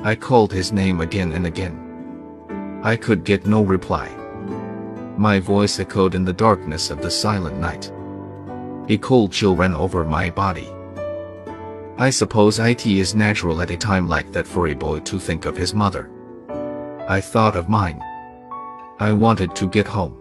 I 0.03 0.15
called 0.15 0.51
his 0.51 0.73
name 0.73 0.99
again 0.99 1.31
and 1.31 1.47
again. 1.47 2.81
I 2.83 2.97
could 2.97 3.23
get 3.23 3.45
no 3.45 3.61
reply. 3.61 4.13
My 5.17 5.39
voice 5.39 5.79
echoed 5.79 6.15
in 6.15 6.25
the 6.25 6.33
darkness 6.33 6.89
of 6.89 7.01
the 7.01 7.11
silent 7.11 7.59
night. 7.59 7.91
A 8.89 8.97
cold 8.97 9.31
chill 9.31 9.55
ran 9.55 9.73
over 9.75 10.03
my 10.03 10.29
body. 10.29 10.69
I 11.97 12.09
suppose 12.09 12.57
it 12.57 12.85
is 12.87 13.13
natural 13.13 13.61
at 13.61 13.69
a 13.69 13.77
time 13.77 14.07
like 14.07 14.31
that 14.31 14.47
for 14.47 14.67
a 14.67 14.73
boy 14.73 14.99
to 15.01 15.19
think 15.19 15.45
of 15.45 15.55
his 15.55 15.73
mother. 15.73 16.09
I 17.07 17.21
thought 17.21 17.55
of 17.55 17.69
mine. 17.69 18.01
I 18.99 19.11
wanted 19.13 19.55
to 19.55 19.69
get 19.69 19.87
home. 19.87 20.17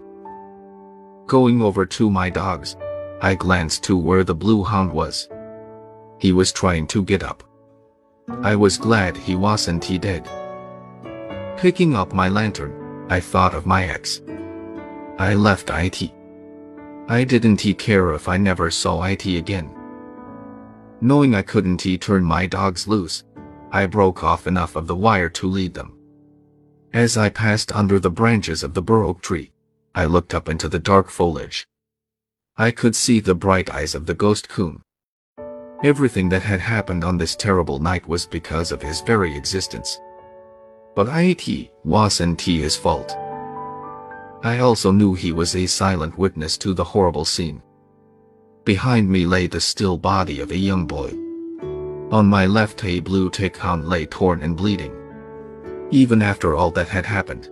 Going 1.27 1.63
over 1.63 1.87
to 1.87 2.11
my 2.11 2.29
dogs, 2.29 2.77
I 3.23 3.35
glanced 3.35 3.85
to 3.85 3.97
where 3.97 4.25
the 4.25 4.35
blue 4.35 4.63
hound 4.63 4.93
was. 4.93 5.29
He 6.19 6.33
was 6.33 6.53
trying 6.53 6.87
to 6.89 7.03
get 7.03 7.23
up. 7.23 7.43
I 8.43 8.55
was 8.55 8.77
glad 8.77 9.17
he 9.17 9.35
wasn't 9.35 9.85
he 9.85 9.99
dead. 9.99 10.29
Picking 11.57 11.97
up 11.97 12.13
my 12.13 12.29
lantern, 12.29 13.07
I 13.09 13.21
thought 13.21 13.55
of 13.55 13.67
my 13.67 13.85
ex. 13.85 14.21
I 15.23 15.35
left 15.35 15.71
IT. 15.71 16.11
I 17.07 17.23
didn't 17.23 17.59
care 17.79 18.13
if 18.13 18.27
I 18.27 18.37
never 18.37 18.73
saw 18.73 19.05
IT 19.05 19.25
again. 19.25 19.71
Knowing 21.01 21.37
I 21.37 21.43
couldn't 21.43 21.87
turn 22.01 22.25
my 22.25 22.47
dogs 22.47 22.89
loose, 22.89 23.23
I 23.71 23.87
broke 23.87 24.25
off 24.25 24.49
enough 24.49 24.75
of 24.75 24.89
the 24.89 24.97
wire 24.97 25.29
to 25.29 25.47
lead 25.47 25.75
them. 25.75 25.97
As 26.93 27.17
I 27.17 27.29
passed 27.29 27.71
under 27.71 28.01
the 28.01 28.11
branches 28.11 28.65
of 28.65 28.75
the 28.75 28.83
bur 28.83 29.05
oak 29.05 29.23
tree, 29.23 29.53
I 29.95 30.07
looked 30.07 30.35
up 30.35 30.49
into 30.49 30.69
the 30.69 30.81
dark 30.81 31.09
foliage. 31.09 31.69
I 32.57 32.73
could 32.73 32.97
see 32.97 33.21
the 33.21 33.37
bright 33.37 33.73
eyes 33.73 33.95
of 33.95 34.07
the 34.07 34.15
ghost 34.15 34.49
coon. 34.49 34.83
Everything 35.85 36.31
that 36.31 36.43
had 36.43 36.59
happened 36.59 37.05
on 37.05 37.17
this 37.17 37.37
terrible 37.37 37.79
night 37.79 38.09
was 38.09 38.27
because 38.27 38.73
of 38.73 38.83
his 38.83 39.01
very 39.03 39.37
existence. 39.37 40.01
But 40.97 41.07
it 41.09 41.71
wasn't 41.85 42.41
his 42.41 42.75
fault. 42.75 43.17
I 44.45 44.59
also 44.59 44.91
knew 44.91 45.15
he 45.15 45.31
was 45.31 45.55
a 45.55 45.67
silent 45.67 46.19
witness 46.19 46.59
to 46.59 46.75
the 46.75 46.83
horrible 46.83 47.25
scene. 47.25 47.63
Behind 48.65 49.09
me 49.09 49.25
lay 49.25 49.47
the 49.47 49.61
still 49.61 49.97
body 49.97 50.41
of 50.41 50.51
a 50.51 50.57
young 50.57 50.85
boy. 50.85 51.13
On 52.11 52.27
my 52.27 52.47
left 52.47 52.85
a 52.85 52.99
blue 52.99 53.31
tick 53.31 53.59
lay 53.65 54.05
torn 54.07 54.43
and 54.43 54.57
bleeding. 54.57 54.93
Even 55.93 56.23
after 56.23 56.57
all 56.57 56.73
that 56.73 56.89
had 56.89 57.07
happened, 57.07 57.51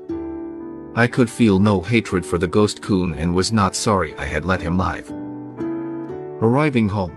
I 0.97 1.07
could 1.07 1.31
feel 1.31 1.61
no 1.61 1.81
hatred 1.81 2.27
for 2.27 2.39
the 2.39 2.49
ghost 2.49 2.83
coon 2.83 3.15
and 3.15 3.33
was 3.35 3.53
not 3.53 3.77
sorry 3.77 4.17
I 4.17 4.25
had 4.25 4.45
let 4.45 4.61
him 4.61 4.77
live. 4.77 5.09
Arriving 6.43 6.89
home, 6.89 7.17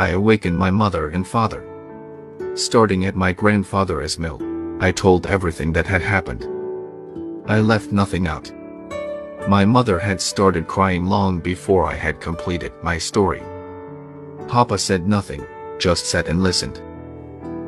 I 0.00 0.08
awakened 0.08 0.58
my 0.58 0.72
mother 0.72 1.10
and 1.10 1.26
father. 1.26 1.64
Starting 2.54 3.06
at 3.06 3.14
my 3.14 3.32
grandfather 3.32 4.02
Ismail, 4.02 4.40
I 4.80 4.90
told 4.90 5.28
everything 5.28 5.72
that 5.74 5.86
had 5.86 6.02
happened. 6.02 6.44
I 7.46 7.60
left 7.60 7.92
nothing 7.92 8.26
out. 8.26 8.50
My 9.48 9.64
mother 9.64 9.98
had 9.98 10.20
started 10.20 10.68
crying 10.68 11.06
long 11.06 11.40
before 11.40 11.84
I 11.84 11.94
had 11.94 12.20
completed 12.20 12.72
my 12.82 12.96
story. 12.96 13.42
Papa 14.46 14.78
said 14.78 15.08
nothing, 15.08 15.44
just 15.78 16.06
sat 16.06 16.28
and 16.28 16.44
listened. 16.44 16.80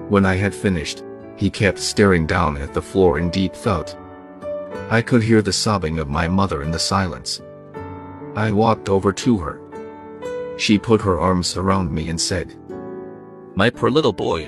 When 0.08 0.24
I 0.24 0.36
had 0.36 0.54
finished, 0.54 1.02
he 1.36 1.50
kept 1.50 1.80
staring 1.80 2.26
down 2.26 2.56
at 2.58 2.74
the 2.74 2.82
floor 2.82 3.18
in 3.18 3.28
deep 3.30 3.54
thought. 3.54 3.96
I 4.88 5.02
could 5.02 5.22
hear 5.22 5.42
the 5.42 5.52
sobbing 5.52 5.98
of 5.98 6.08
my 6.08 6.28
mother 6.28 6.62
in 6.62 6.70
the 6.70 6.78
silence. 6.78 7.42
I 8.36 8.52
walked 8.52 8.88
over 8.88 9.12
to 9.12 9.38
her. 9.38 9.60
She 10.56 10.78
put 10.78 11.00
her 11.02 11.18
arms 11.18 11.56
around 11.56 11.90
me 11.90 12.08
and 12.08 12.20
said, 12.20 12.54
My 13.56 13.68
poor 13.68 13.90
little 13.90 14.12
boy. 14.12 14.44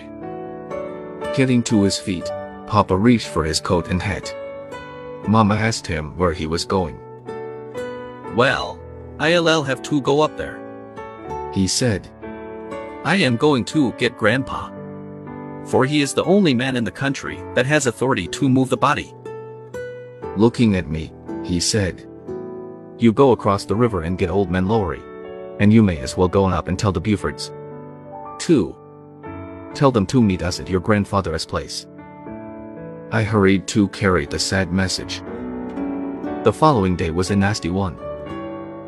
Getting 1.34 1.62
to 1.64 1.82
his 1.82 1.98
feet, 1.98 2.26
Papa 2.68 2.96
reached 2.96 3.26
for 3.28 3.44
his 3.44 3.60
coat 3.60 3.88
and 3.88 4.00
hat. 4.00 4.32
Mama 5.26 5.56
asked 5.56 5.88
him 5.88 6.16
where 6.16 6.32
he 6.32 6.46
was 6.46 6.64
going. 6.64 7.00
Well, 8.36 8.78
I'll 9.18 9.62
have 9.62 9.80
to 9.84 10.02
go 10.02 10.20
up 10.20 10.36
there. 10.36 10.60
He 11.54 11.66
said, 11.66 12.06
I 13.02 13.16
am 13.16 13.38
going 13.38 13.64
to 13.66 13.92
get 13.92 14.18
Grandpa. 14.18 14.70
For 15.64 15.86
he 15.86 16.02
is 16.02 16.12
the 16.12 16.24
only 16.24 16.52
man 16.52 16.76
in 16.76 16.84
the 16.84 16.90
country 16.90 17.42
that 17.54 17.64
has 17.64 17.86
authority 17.86 18.28
to 18.28 18.50
move 18.50 18.68
the 18.68 18.76
body. 18.76 19.14
Looking 20.36 20.76
at 20.76 20.86
me, 20.86 21.14
he 21.44 21.60
said, 21.60 22.06
You 22.98 23.10
go 23.10 23.32
across 23.32 23.64
the 23.64 23.74
river 23.74 24.02
and 24.02 24.18
get 24.18 24.28
old 24.28 24.50
man 24.50 24.68
Lowry. 24.68 25.00
And 25.58 25.72
you 25.72 25.82
may 25.82 25.96
as 25.98 26.14
well 26.18 26.28
go 26.28 26.44
on 26.44 26.52
up 26.52 26.68
and 26.68 26.78
tell 26.78 26.92
the 26.92 27.00
Bufords. 27.00 27.50
2. 28.38 28.76
Tell 29.72 29.90
them 29.90 30.04
to 30.08 30.22
meet 30.22 30.42
us 30.42 30.60
at 30.60 30.68
your 30.68 30.80
grandfather's 30.80 31.46
place. 31.46 31.86
I 33.12 33.22
hurried 33.22 33.66
to 33.68 33.88
carry 33.88 34.26
the 34.26 34.38
sad 34.38 34.72
message. 34.72 35.22
The 36.44 36.52
following 36.52 36.96
day 36.96 37.10
was 37.10 37.30
a 37.30 37.36
nasty 37.36 37.70
one. 37.70 37.96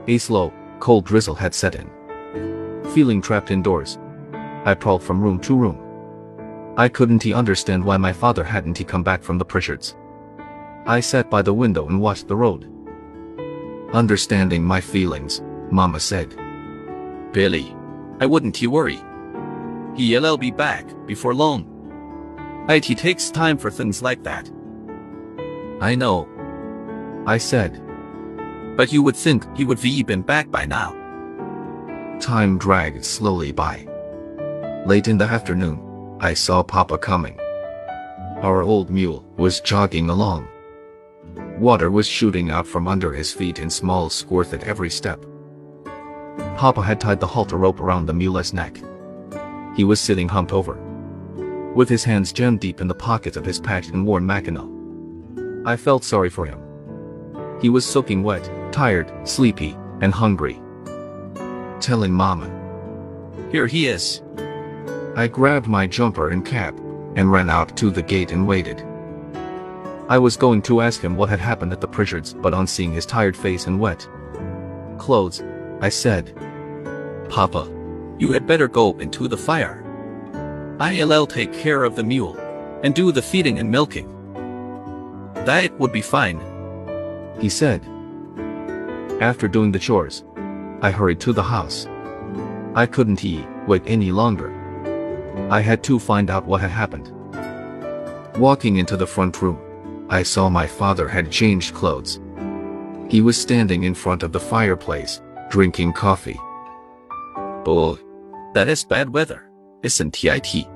A 0.09 0.17
slow, 0.17 0.55
cold 0.81 1.05
drizzle 1.05 1.35
had 1.35 1.55
set 1.55 1.75
in. 1.75 1.91
Feeling 2.95 3.21
trapped 3.21 3.51
indoors, 3.51 3.99
I 4.65 4.75
prowled 4.75 5.03
from 5.03 5.21
room 5.21 5.39
to 5.41 5.55
room. 5.55 5.79
I 6.79 6.89
couldn't 6.89 7.27
understand 7.27 7.85
why 7.85 7.99
my 7.99 8.15
father 8.15 8.43
hadn't 8.43 8.87
come 8.89 9.03
back 9.03 9.23
from 9.23 9.37
the 9.37 9.45
Pritchards. 9.45 9.95
I 10.87 11.01
sat 11.01 11.29
by 11.29 11.43
the 11.43 11.53
window 11.53 11.87
and 11.89 12.01
watched 12.01 12.27
the 12.27 12.37
road. 12.37 12.73
Understanding 13.93 14.65
my 14.65 14.81
feelings, 14.81 15.43
Mama 15.71 16.01
said. 16.01 16.35
Billy, 17.33 17.77
I 18.19 18.25
wouldn't 18.25 18.63
worry. 18.63 18.99
He'll 19.95 20.39
be 20.39 20.51
back 20.51 20.87
before 21.07 21.35
long. 21.35 21.67
It 22.71 22.85
takes 22.85 23.31
time 23.31 23.59
for 23.59 23.71
things 23.71 24.01
like 24.01 24.23
that. 24.25 24.51
I 25.83 25.95
know. 25.95 26.27
I 27.27 27.37
said. 27.37 27.83
But 28.79 28.93
you 28.93 29.03
would 29.03 29.17
think 29.17 29.45
he 29.57 29.65
would 29.65 29.83
be 29.83 30.05
been 30.05 30.23
back 30.23 30.53
by 30.53 30.65
now. 30.65 30.93
Time 32.21 32.59
dragged 32.59 33.05
slowly 33.05 33.51
by. 33.51 33.85
Late 34.87 35.09
in 35.09 35.19
the 35.19 35.25
afternoon, 35.25 36.17
I 36.21 36.33
saw 36.35 36.63
Papa 36.63 36.97
coming. 36.97 37.41
Our 38.41 38.63
old 38.63 38.89
mule 38.89 39.25
was 39.37 39.59
jogging 39.59 40.09
along. 40.11 40.47
Water 41.59 41.91
was 41.91 42.07
shooting 42.07 42.53
out 42.53 42.69
from 42.69 42.87
under 42.87 43.13
his 43.13 43.33
feet 43.33 43.59
in 43.59 43.69
small 43.69 44.09
squirts 44.11 44.53
at 44.53 44.63
every 44.63 44.91
step. 44.91 45.27
Papa 46.57 46.81
had 46.81 47.01
tied 47.01 47.19
the 47.19 47.27
halter 47.27 47.57
rope 47.57 47.81
around 47.81 48.07
the 48.07 48.15
mule's 48.15 48.53
neck. 48.53 48.81
He 49.77 49.83
was 49.83 50.01
sitting 50.01 50.29
humped 50.29 50.53
over, 50.53 50.75
with 51.75 51.89
his 51.89 52.05
hands 52.05 52.33
jammed 52.33 52.61
deep 52.61 52.81
in 52.81 52.87
the 52.87 52.95
pockets 52.95 53.37
of 53.37 53.45
his 53.45 53.59
patched 53.59 53.91
and 53.91 54.07
worn 54.07 54.25
mackinaw. 54.25 54.69
I 55.67 55.75
felt 55.75 56.05
sorry 56.05 56.31
for 56.31 56.47
him. 56.47 56.68
He 57.61 57.69
was 57.69 57.85
soaking 57.85 58.23
wet, 58.23 58.49
tired, 58.73 59.13
sleepy, 59.29 59.77
and 60.01 60.13
hungry. 60.13 60.61
Telling 61.81 62.13
Mama. 62.13 62.51
Here 63.51 63.67
he 63.67 63.87
is. 63.87 64.23
I 65.17 65.27
grabbed 65.27 65.67
my 65.67 65.87
jumper 65.87 66.31
and 66.31 66.45
cap, 66.45 66.79
and 67.17 67.33
ran 67.33 67.51
out 67.51 67.77
to 67.79 67.91
the 67.91 68.03
gate 68.03 68.33
and 68.33 68.47
waited. 68.47 68.85
I 70.09 70.19
was 70.19 70.37
going 70.37 70.63
to 70.63 70.81
ask 70.81 71.01
him 71.01 71.17
what 71.17 71.29
had 71.29 71.41
happened 71.41 71.73
at 71.73 71.81
the 71.81 71.89
Pritchards, 71.89 72.41
but 72.41 72.55
on 72.55 72.67
seeing 72.67 72.93
his 72.93 73.05
tired 73.05 73.37
face 73.37 73.67
and 73.67 73.81
wet 73.81 74.07
clothes, 74.99 75.43
I 75.81 75.89
said, 75.89 76.35
Papa, 77.31 77.69
you 78.19 78.33
had 78.33 78.47
better 78.47 78.69
go 78.69 78.99
into 78.99 79.29
the 79.29 79.37
fire. 79.37 79.85
I'll 80.81 81.27
take 81.27 81.53
care 81.53 81.85
of 81.85 81.97
the 81.97 82.03
mule, 82.03 82.37
and 82.83 82.95
do 82.95 83.13
the 83.13 83.23
feeding 83.23 83.59
and 83.59 83.71
milking. 83.71 84.09
That 85.47 85.73
would 85.79 85.93
be 85.93 86.03
fine. 86.03 86.41
He 87.39 87.49
said. 87.49 87.83
After 89.21 89.49
doing 89.49 89.73
the 89.73 89.79
chores, 89.79 90.25
I 90.81 90.91
hurried 90.91 91.21
to 91.21 91.33
the 91.33 91.43
house. 91.43 91.87
I 92.75 92.87
couldn't 92.87 93.25
wait 93.67 93.83
any 93.87 94.13
longer. 94.13 94.55
I 95.51 95.61
had 95.61 95.83
to 95.85 95.99
find 95.99 96.31
out 96.31 96.47
what 96.47 96.61
had 96.61 96.71
happened. 96.71 97.13
Walking 98.39 98.77
into 98.77 98.97
the 98.97 99.07
front 99.07 99.41
room, 99.43 99.59
I 100.09 100.23
saw 100.23 100.49
my 100.49 100.67
father 100.67 101.09
had 101.09 101.31
changed 101.31 101.75
clothes. 101.75 102.21
He 103.09 103.21
was 103.21 103.37
standing 103.37 103.85
in 103.85 103.95
front 103.95 104.23
of 104.23 104.33
the 104.33 104.41
fireplace, 104.41 105.21
drinking 105.51 105.95
coffee. 105.95 106.39
Boy, 107.65 107.97
that 108.55 108.69
is 108.69 108.85
bad 108.85 109.11
weather, 109.11 109.51
isn't 109.83 110.25
it? 110.25 110.67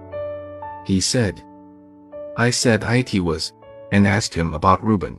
He 0.85 1.01
said. 1.01 1.43
I 2.37 2.51
said 2.51 2.83
it 2.83 3.21
was, 3.21 3.53
and 3.93 4.07
asked 4.07 4.35
him 4.35 4.55
about 4.55 4.83
Reuben. 4.83 5.19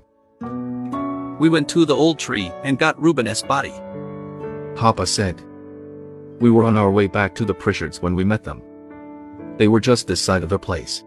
We 1.44 1.50
went 1.50 1.68
to 1.72 1.84
the 1.84 1.94
old 1.94 2.20
tree 2.20 2.54
and 2.64 2.80
got 2.80 2.98
Reuben's 3.02 3.44
body. 3.44 3.74
Papa 4.76 5.06
said. 5.06 5.42
We 6.40 6.50
were 6.50 6.64
on 6.64 6.78
our 6.78 6.90
way 6.90 7.08
back 7.08 7.36
to 7.36 7.44
the 7.44 7.54
Pritchards 7.54 8.02
when 8.02 8.16
we 8.16 8.24
met 8.24 8.46
them. 8.46 8.62
They 9.58 9.68
were 9.68 9.82
just 9.82 10.08
this 10.08 10.22
side 10.22 10.44
of 10.44 10.48
their 10.48 10.58
place. 10.58 11.04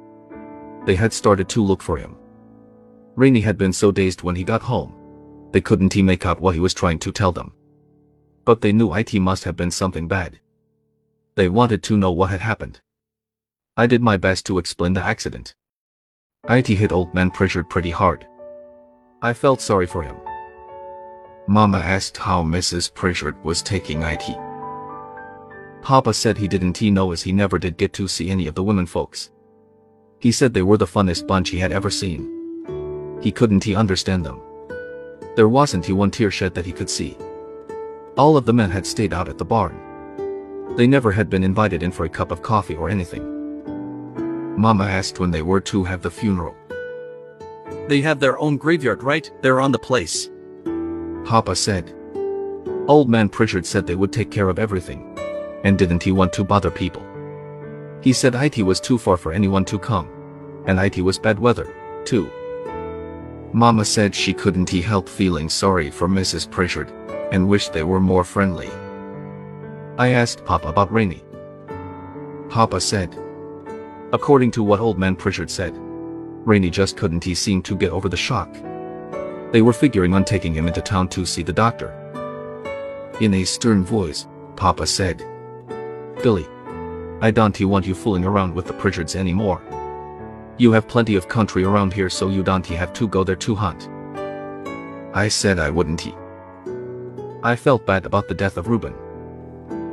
They 0.84 0.94
had 0.94 1.14
started 1.14 1.48
to 1.48 1.64
look 1.64 1.80
for 1.80 1.96
him. 1.96 2.16
Rainey 3.14 3.40
had 3.40 3.56
been 3.56 3.72
so 3.72 3.90
dazed 3.90 4.20
when 4.24 4.36
he 4.36 4.44
got 4.44 4.60
home. 4.60 4.94
They 5.52 5.62
couldn't 5.62 5.96
make 5.96 6.26
out 6.26 6.38
what 6.38 6.54
he 6.54 6.60
was 6.60 6.74
trying 6.74 6.98
to 6.98 7.12
tell 7.12 7.32
them. 7.32 7.54
But 8.44 8.60
they 8.60 8.72
knew 8.72 8.92
it 8.92 9.14
must 9.14 9.44
have 9.44 9.56
been 9.56 9.70
something 9.70 10.06
bad. 10.06 10.38
They 11.34 11.48
wanted 11.48 11.82
to 11.84 11.96
know 11.96 12.12
what 12.12 12.28
had 12.28 12.42
happened. 12.42 12.82
I 13.74 13.86
did 13.86 14.02
my 14.02 14.18
best 14.18 14.44
to 14.46 14.58
explain 14.58 14.92
the 14.92 15.02
accident. 15.02 15.54
It 16.46 16.66
hit 16.66 16.92
old 16.92 17.14
man 17.14 17.30
Pritchard 17.30 17.70
pretty 17.70 17.90
hard. 17.90 18.26
I 19.22 19.32
felt 19.32 19.62
sorry 19.62 19.86
for 19.86 20.02
him. 20.02 20.16
Mama 21.48 21.78
asked 21.78 22.16
how 22.16 22.42
Mrs. 22.42 22.92
Pritchard 22.92 23.42
was 23.44 23.62
taking 23.62 24.02
it. 24.02 24.22
Papa 25.80 26.12
said 26.12 26.36
he 26.36 26.48
didn't 26.48 26.76
he 26.76 26.90
know 26.90 27.12
as 27.12 27.22
he 27.22 27.30
never 27.30 27.58
did 27.58 27.76
get 27.76 27.92
to 27.92 28.08
see 28.08 28.30
any 28.30 28.48
of 28.48 28.56
the 28.56 28.64
women 28.64 28.86
folks. 28.86 29.30
He 30.18 30.32
said 30.32 30.52
they 30.52 30.62
were 30.62 30.76
the 30.76 30.86
funnest 30.86 31.28
bunch 31.28 31.50
he 31.50 31.58
had 31.58 31.70
ever 31.70 31.90
seen. 31.90 33.18
He 33.22 33.30
couldn't 33.30 33.62
he 33.62 33.76
understand 33.76 34.26
them. 34.26 34.40
There 35.36 35.48
wasn't 35.48 35.86
he 35.86 35.92
one 35.92 36.10
tear 36.10 36.32
shed 36.32 36.52
that 36.54 36.66
he 36.66 36.72
could 36.72 36.90
see. 36.90 37.16
All 38.16 38.36
of 38.36 38.44
the 38.44 38.52
men 38.52 38.70
had 38.70 38.84
stayed 38.84 39.14
out 39.14 39.28
at 39.28 39.38
the 39.38 39.44
barn. 39.44 39.78
They 40.76 40.88
never 40.88 41.12
had 41.12 41.30
been 41.30 41.44
invited 41.44 41.84
in 41.84 41.92
for 41.92 42.06
a 42.06 42.08
cup 42.08 42.32
of 42.32 42.42
coffee 42.42 42.74
or 42.74 42.90
anything. 42.90 43.24
Mama 44.58 44.84
asked 44.84 45.20
when 45.20 45.30
they 45.30 45.42
were 45.42 45.60
to 45.60 45.84
have 45.84 46.02
the 46.02 46.10
funeral. 46.10 46.56
They 47.86 48.00
have 48.00 48.18
their 48.18 48.36
own 48.38 48.56
graveyard 48.56 49.04
right 49.04 49.30
there 49.42 49.60
on 49.60 49.70
the 49.70 49.78
place. 49.78 50.30
Papa 51.26 51.56
said. 51.56 51.92
Old 52.86 53.10
man 53.10 53.28
Pritchard 53.28 53.66
said 53.66 53.84
they 53.84 53.96
would 53.96 54.12
take 54.12 54.30
care 54.30 54.48
of 54.48 54.60
everything. 54.60 55.18
And 55.64 55.76
didn't 55.76 56.04
he 56.04 56.12
want 56.12 56.32
to 56.34 56.44
bother 56.44 56.70
people? 56.70 57.04
He 58.00 58.12
said 58.12 58.36
it 58.36 58.62
was 58.62 58.78
too 58.78 58.96
far 58.96 59.16
for 59.16 59.32
anyone 59.32 59.64
to 59.64 59.78
come. 59.78 60.08
And 60.66 60.78
it 60.78 61.02
was 61.02 61.18
bad 61.18 61.40
weather, 61.40 61.74
too. 62.04 62.30
Mama 63.52 63.84
said 63.84 64.14
she 64.14 64.32
couldn't 64.32 64.70
he 64.70 64.80
help 64.80 65.08
feeling 65.08 65.48
sorry 65.48 65.90
for 65.90 66.06
Mrs. 66.08 66.48
Pritchard, 66.48 66.92
and 67.32 67.48
wished 67.48 67.72
they 67.72 67.82
were 67.82 68.00
more 68.00 68.22
friendly. 68.22 68.68
I 69.98 70.10
asked 70.10 70.44
Papa 70.44 70.68
about 70.68 70.92
Rainey. 70.92 71.24
Papa 72.48 72.80
said. 72.80 73.18
According 74.12 74.52
to 74.52 74.62
what 74.62 74.78
old 74.78 74.96
man 74.96 75.16
Pritchard 75.16 75.50
said, 75.50 75.74
Rainey 75.76 76.70
just 76.70 76.96
couldn't 76.96 77.24
he 77.24 77.34
seem 77.34 77.62
to 77.62 77.74
get 77.74 77.90
over 77.90 78.08
the 78.08 78.16
shock. 78.16 78.54
They 79.52 79.62
were 79.62 79.72
figuring 79.72 80.14
on 80.14 80.24
taking 80.24 80.54
him 80.54 80.66
into 80.66 80.80
town 80.80 81.08
to 81.08 81.24
see 81.24 81.42
the 81.42 81.52
doctor. 81.52 81.92
In 83.20 83.34
a 83.34 83.44
stern 83.44 83.84
voice, 83.84 84.26
Papa 84.56 84.86
said, 84.86 85.18
Billy, 86.22 86.46
I 87.20 87.30
don't 87.30 87.58
want 87.60 87.86
you 87.86 87.94
fooling 87.94 88.24
around 88.24 88.54
with 88.54 88.66
the 88.66 88.74
Pritchards 88.74 89.16
anymore. 89.16 89.62
You 90.58 90.72
have 90.72 90.88
plenty 90.88 91.14
of 91.16 91.28
country 91.28 91.64
around 91.64 91.92
here 91.92 92.10
so 92.10 92.28
you 92.28 92.42
don't 92.42 92.66
have 92.66 92.92
to 92.94 93.08
go 93.08 93.24
there 93.24 93.36
to 93.36 93.54
hunt. 93.54 93.88
I 95.14 95.28
said 95.28 95.58
I 95.58 95.70
wouldn't 95.70 96.00
he. 96.00 96.14
I 97.42 97.56
felt 97.56 97.86
bad 97.86 98.04
about 98.04 98.28
the 98.28 98.34
death 98.34 98.56
of 98.56 98.68
Reuben. 98.68 98.94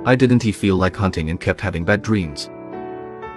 I 0.06 0.16
didn't 0.16 0.42
feel 0.42 0.76
like 0.76 0.96
hunting 0.96 1.30
and 1.30 1.40
kept 1.40 1.62
having 1.62 1.86
bad 1.86 2.02
dreams. 2.02 2.50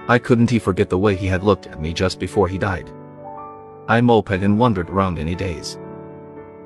I 0.09 0.19
couldn't 0.19 0.59
forget 0.61 0.89
the 0.89 0.99
way 0.99 1.15
he 1.15 1.27
had 1.27 1.45
looked 1.45 1.67
at 1.67 1.81
me 1.81 1.93
just 1.93 2.19
before 2.19 2.49
he 2.49 2.59
died. 2.59 2.91
I 3.89 4.01
moped 4.01 4.43
and 4.43 4.59
wandered 4.59 4.91
around 4.91 5.19
any 5.19 5.35
days. 5.35 5.79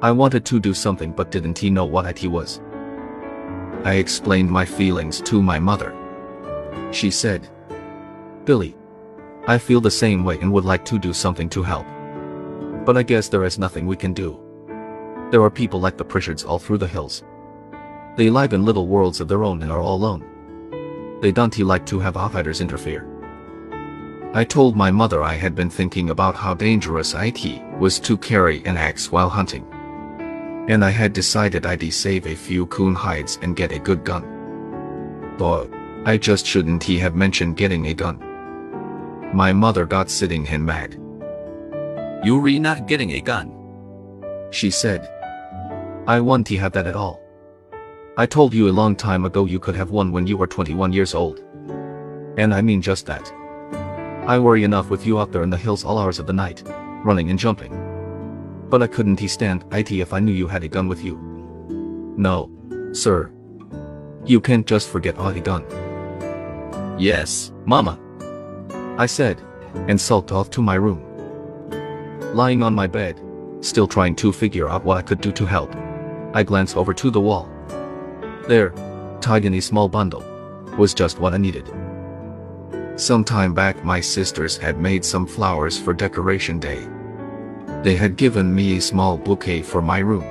I 0.02 0.10
wanted 0.12 0.46
to 0.46 0.58
do 0.58 0.72
something 0.72 1.12
but 1.12 1.30
didn't 1.30 1.58
he 1.58 1.68
know 1.68 1.84
what 1.84 2.16
he 2.16 2.26
was. 2.26 2.60
I 3.84 3.94
explained 3.94 4.50
my 4.50 4.64
feelings 4.64 5.20
to 5.22 5.42
my 5.42 5.58
mother. 5.58 5.94
She 6.90 7.10
said, 7.10 7.48
Billy, 8.46 8.76
I 9.46 9.58
feel 9.58 9.80
the 9.80 9.90
same 9.90 10.24
way 10.24 10.38
and 10.40 10.50
would 10.52 10.64
like 10.64 10.86
to 10.86 10.98
do 10.98 11.12
something 11.12 11.50
to 11.50 11.62
help. 11.62 11.86
But 12.86 12.96
I 12.96 13.02
guess 13.02 13.28
there 13.28 13.44
is 13.44 13.58
nothing 13.58 13.86
we 13.86 13.96
can 13.96 14.14
do. 14.14 14.40
There 15.30 15.42
are 15.42 15.50
people 15.50 15.80
like 15.80 15.98
the 15.98 16.04
Pritchards 16.04 16.46
all 16.46 16.58
through 16.58 16.78
the 16.78 16.86
hills. 16.86 17.22
They 18.16 18.30
live 18.30 18.54
in 18.54 18.64
little 18.64 18.86
worlds 18.86 19.20
of 19.20 19.28
their 19.28 19.44
own 19.44 19.62
and 19.62 19.70
are 19.70 19.80
all 19.80 19.96
alone. 19.96 20.24
They 21.20 21.30
don't 21.30 21.58
like 21.58 21.84
to 21.86 21.98
have 22.00 22.16
outsiders 22.16 22.62
interfere. 22.62 23.06
I 24.32 24.44
told 24.44 24.76
my 24.76 24.90
mother 24.90 25.22
I 25.22 25.34
had 25.34 25.54
been 25.54 25.68
thinking 25.68 26.08
about 26.08 26.36
how 26.36 26.54
dangerous 26.54 27.14
it 27.14 27.62
was 27.78 28.00
to 28.00 28.16
carry 28.16 28.64
an 28.64 28.78
axe 28.78 29.12
while 29.12 29.28
hunting. 29.28 29.66
And 30.70 30.84
I 30.84 30.90
had 30.90 31.12
decided 31.12 31.66
I'd 31.66 31.92
save 31.92 32.28
a 32.28 32.36
few 32.36 32.64
coon 32.66 32.94
hides 32.94 33.40
and 33.42 33.56
get 33.56 33.72
a 33.72 33.78
good 33.80 34.04
gun. 34.04 35.34
But 35.36 35.68
I 36.06 36.16
just 36.16 36.46
shouldn't 36.46 36.84
he 36.84 36.96
have 37.00 37.16
mentioned 37.16 37.56
getting 37.56 37.88
a 37.88 37.92
gun. 37.92 38.20
My 39.34 39.52
mother 39.52 39.84
got 39.84 40.08
sitting 40.08 40.46
and 40.46 40.64
mad. 40.64 40.94
You 42.24 42.38
re 42.38 42.60
not 42.60 42.86
getting 42.86 43.10
a 43.10 43.20
gun. 43.20 43.50
She 44.52 44.70
said. 44.70 45.08
I 46.06 46.20
want 46.20 46.46
to 46.46 46.56
have 46.58 46.72
that 46.74 46.86
at 46.86 46.94
all. 46.94 47.20
I 48.16 48.26
told 48.26 48.54
you 48.54 48.68
a 48.68 48.78
long 48.80 48.94
time 48.94 49.24
ago 49.24 49.46
you 49.46 49.58
could 49.58 49.74
have 49.74 49.90
one 49.90 50.12
when 50.12 50.28
you 50.28 50.36
were 50.36 50.46
21 50.46 50.92
years 50.92 51.14
old. 51.14 51.40
And 52.38 52.54
I 52.54 52.62
mean 52.62 52.80
just 52.80 53.06
that. 53.06 53.28
I 54.24 54.38
worry 54.38 54.62
enough 54.62 54.88
with 54.88 55.04
you 55.04 55.18
out 55.18 55.32
there 55.32 55.42
in 55.42 55.50
the 55.50 55.56
hills 55.56 55.84
all 55.84 55.98
hours 55.98 56.20
of 56.20 56.28
the 56.28 56.32
night, 56.32 56.62
running 57.04 57.28
and 57.28 57.38
jumping. 57.40 57.89
But 58.70 58.82
I 58.82 58.86
couldn't 58.86 59.18
he 59.18 59.28
stand 59.28 59.64
it 59.72 59.90
if 59.90 60.12
I 60.12 60.20
knew 60.20 60.32
you 60.32 60.46
had 60.46 60.64
a 60.64 60.68
gun 60.68 60.86
with 60.88 61.04
you. 61.04 61.18
No, 62.16 62.50
sir. 62.92 63.32
You 64.24 64.40
can't 64.40 64.66
just 64.66 64.88
forget 64.88 65.18
all 65.18 65.30
he 65.30 65.40
done. 65.40 65.64
Yes, 66.98 67.52
Mama. 67.64 67.98
I 68.96 69.06
said, 69.06 69.40
and 69.88 70.00
sulked 70.00 70.30
off 70.30 70.50
to 70.50 70.62
my 70.62 70.74
room. 70.74 71.02
Lying 72.34 72.62
on 72.62 72.74
my 72.74 72.86
bed, 72.86 73.20
still 73.60 73.88
trying 73.88 74.14
to 74.16 74.32
figure 74.32 74.68
out 74.68 74.84
what 74.84 74.98
I 74.98 75.02
could 75.02 75.20
do 75.20 75.32
to 75.32 75.46
help, 75.46 75.74
I 76.32 76.44
glanced 76.44 76.76
over 76.76 76.94
to 76.94 77.10
the 77.10 77.20
wall. 77.20 77.50
There, 78.46 78.72
tied 79.20 79.44
in 79.44 79.54
a 79.54 79.60
small 79.60 79.88
bundle, 79.88 80.22
was 80.78 80.94
just 80.94 81.18
what 81.18 81.34
I 81.34 81.38
needed. 81.38 81.66
Some 82.96 83.24
time 83.24 83.54
back 83.54 83.84
my 83.84 84.00
sisters 84.00 84.56
had 84.56 84.78
made 84.78 85.04
some 85.04 85.26
flowers 85.26 85.78
for 85.78 85.92
decoration 85.92 86.60
day. 86.60 86.86
They 87.82 87.96
had 87.96 88.16
given 88.16 88.54
me 88.54 88.76
a 88.76 88.80
small 88.80 89.16
bouquet 89.16 89.62
for 89.62 89.80
my 89.80 90.00
room. 90.00 90.24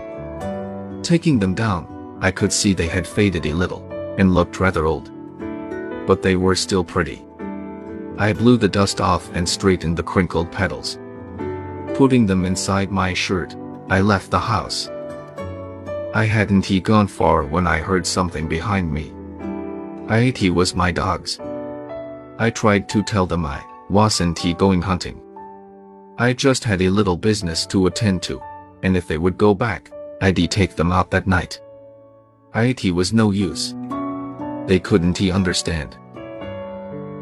Taking 1.01 1.39
them 1.39 1.55
down, 1.55 2.17
I 2.21 2.29
could 2.29 2.53
see 2.53 2.73
they 2.73 2.87
had 2.87 3.07
faded 3.07 3.45
a 3.47 3.53
little, 3.53 3.83
and 4.19 4.35
looked 4.35 4.59
rather 4.59 4.85
old. 4.85 5.11
But 6.05 6.21
they 6.21 6.35
were 6.35 6.55
still 6.55 6.83
pretty. 6.83 7.25
I 8.19 8.33
blew 8.33 8.57
the 8.57 8.67
dust 8.67 9.01
off 9.01 9.33
and 9.33 9.47
straightened 9.47 9.97
the 9.97 10.03
crinkled 10.03 10.51
petals. 10.51 10.99
Putting 11.95 12.25
them 12.25 12.45
inside 12.45 12.91
my 12.91 13.13
shirt, 13.13 13.55
I 13.89 14.01
left 14.01 14.29
the 14.29 14.39
house. 14.39 14.89
I 16.13 16.25
hadn't 16.25 16.65
he 16.65 16.79
gone 16.79 17.07
far 17.07 17.43
when 17.43 17.65
I 17.65 17.77
heard 17.79 18.05
something 18.05 18.47
behind 18.47 18.91
me. 18.91 19.13
I 20.07 20.33
he 20.35 20.49
was 20.49 20.75
my 20.75 20.91
dogs. 20.91 21.39
I 22.37 22.49
tried 22.49 22.89
to 22.89 23.03
tell 23.03 23.25
them 23.25 23.45
I 23.45 23.63
wasn't 23.89 24.37
he 24.37 24.53
going 24.53 24.81
hunting. 24.81 25.21
I 26.21 26.33
just 26.33 26.65
had 26.65 26.81
a 26.81 26.89
little 26.89 27.15
business 27.15 27.65
to 27.67 27.87
attend 27.87 28.21
to, 28.23 28.41
and 28.83 28.97
if 28.97 29.07
they 29.07 29.17
would 29.17 29.37
go 29.37 29.55
back, 29.55 29.89
I'd 30.21 30.51
take 30.51 30.75
them 30.75 30.91
out 30.91 31.09
that 31.11 31.27
night. 31.27 31.61
I 32.53 32.75
he 32.77 32.91
was 32.91 33.13
no 33.13 33.31
use. 33.31 33.73
They 34.67 34.81
couldn't 34.81 35.17
he 35.17 35.31
understand. 35.31 35.97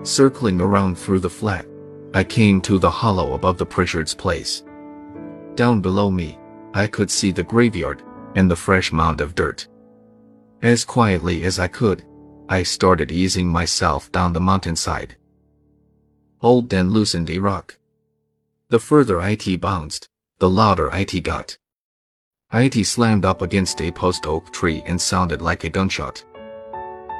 Circling 0.01 0.59
around 0.59 0.97
through 0.97 1.19
the 1.19 1.29
flat, 1.29 1.67
I 2.15 2.23
came 2.23 2.59
to 2.61 2.79
the 2.79 2.89
hollow 2.89 3.33
above 3.33 3.59
the 3.59 3.67
Pritchard's 3.67 4.15
place. 4.15 4.63
Down 5.53 5.79
below 5.79 6.09
me, 6.09 6.39
I 6.73 6.87
could 6.87 7.11
see 7.11 7.31
the 7.31 7.43
graveyard 7.43 8.01
and 8.33 8.49
the 8.49 8.55
fresh 8.55 8.91
mound 8.91 9.21
of 9.21 9.35
dirt. 9.35 9.67
As 10.63 10.83
quietly 10.83 11.43
as 11.43 11.59
I 11.59 11.67
could, 11.67 12.03
I 12.49 12.63
started 12.63 13.11
easing 13.11 13.47
myself 13.47 14.11
down 14.11 14.33
the 14.33 14.39
mountainside. 14.39 15.17
Old 16.41 16.67
Dan 16.67 16.89
loosened 16.89 17.29
a 17.29 17.37
rock. 17.37 17.76
The 18.69 18.79
further 18.79 19.21
IT 19.21 19.61
bounced, 19.61 20.09
the 20.39 20.49
louder 20.49 20.89
IT 20.91 21.23
got. 21.23 21.57
IT 22.51 22.85
slammed 22.85 23.23
up 23.23 23.41
against 23.41 23.81
a 23.81 23.91
post 23.91 24.27
oak 24.27 24.51
tree 24.51 24.83
and 24.85 24.99
sounded 24.99 25.41
like 25.41 25.63
a 25.63 25.69
gunshot. 25.69 26.25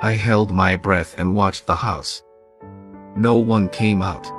I 0.01 0.11
held 0.11 0.51
my 0.51 0.75
breath 0.75 1.17
and 1.17 1.33
watched 1.33 1.65
the 1.65 1.75
house. 1.75 2.21
No 3.15 3.37
one 3.37 3.69
came 3.69 4.01
out. 4.01 4.29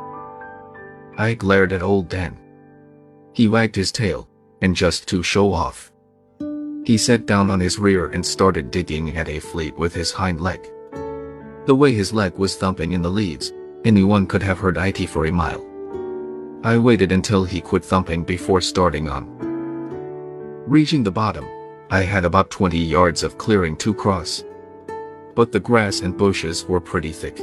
I 1.16 1.32
glared 1.32 1.72
at 1.72 1.82
old 1.82 2.10
Dan. 2.10 2.38
He 3.32 3.48
wagged 3.48 3.74
his 3.74 3.90
tail, 3.90 4.28
and 4.60 4.76
just 4.76 5.08
to 5.08 5.22
show 5.22 5.50
off. 5.50 5.90
He 6.84 6.98
sat 6.98 7.24
down 7.24 7.50
on 7.50 7.58
his 7.58 7.78
rear 7.78 8.08
and 8.08 8.24
started 8.24 8.70
digging 8.70 9.16
at 9.16 9.30
a 9.30 9.40
fleet 9.40 9.78
with 9.78 9.94
his 9.94 10.12
hind 10.12 10.42
leg. 10.42 10.60
The 11.64 11.74
way 11.74 11.94
his 11.94 12.12
leg 12.12 12.34
was 12.34 12.56
thumping 12.56 12.92
in 12.92 13.00
the 13.00 13.10
leaves, 13.10 13.50
anyone 13.86 14.26
could 14.26 14.42
have 14.42 14.58
heard 14.58 14.76
IT 14.76 15.08
for 15.08 15.24
a 15.24 15.32
mile. 15.32 15.67
I 16.64 16.76
waited 16.78 17.12
until 17.12 17.44
he 17.44 17.60
quit 17.60 17.84
thumping 17.84 18.24
before 18.24 18.60
starting 18.60 19.08
on. 19.08 19.26
Reaching 20.66 21.02
the 21.02 21.10
bottom, 21.10 21.46
I 21.90 22.02
had 22.02 22.24
about 22.24 22.50
20 22.50 22.78
yards 22.78 23.22
of 23.22 23.38
clearing 23.38 23.76
to 23.76 23.94
cross. 23.94 24.44
But 25.34 25.52
the 25.52 25.60
grass 25.60 26.00
and 26.00 26.16
bushes 26.16 26.66
were 26.66 26.80
pretty 26.80 27.12
thick 27.12 27.38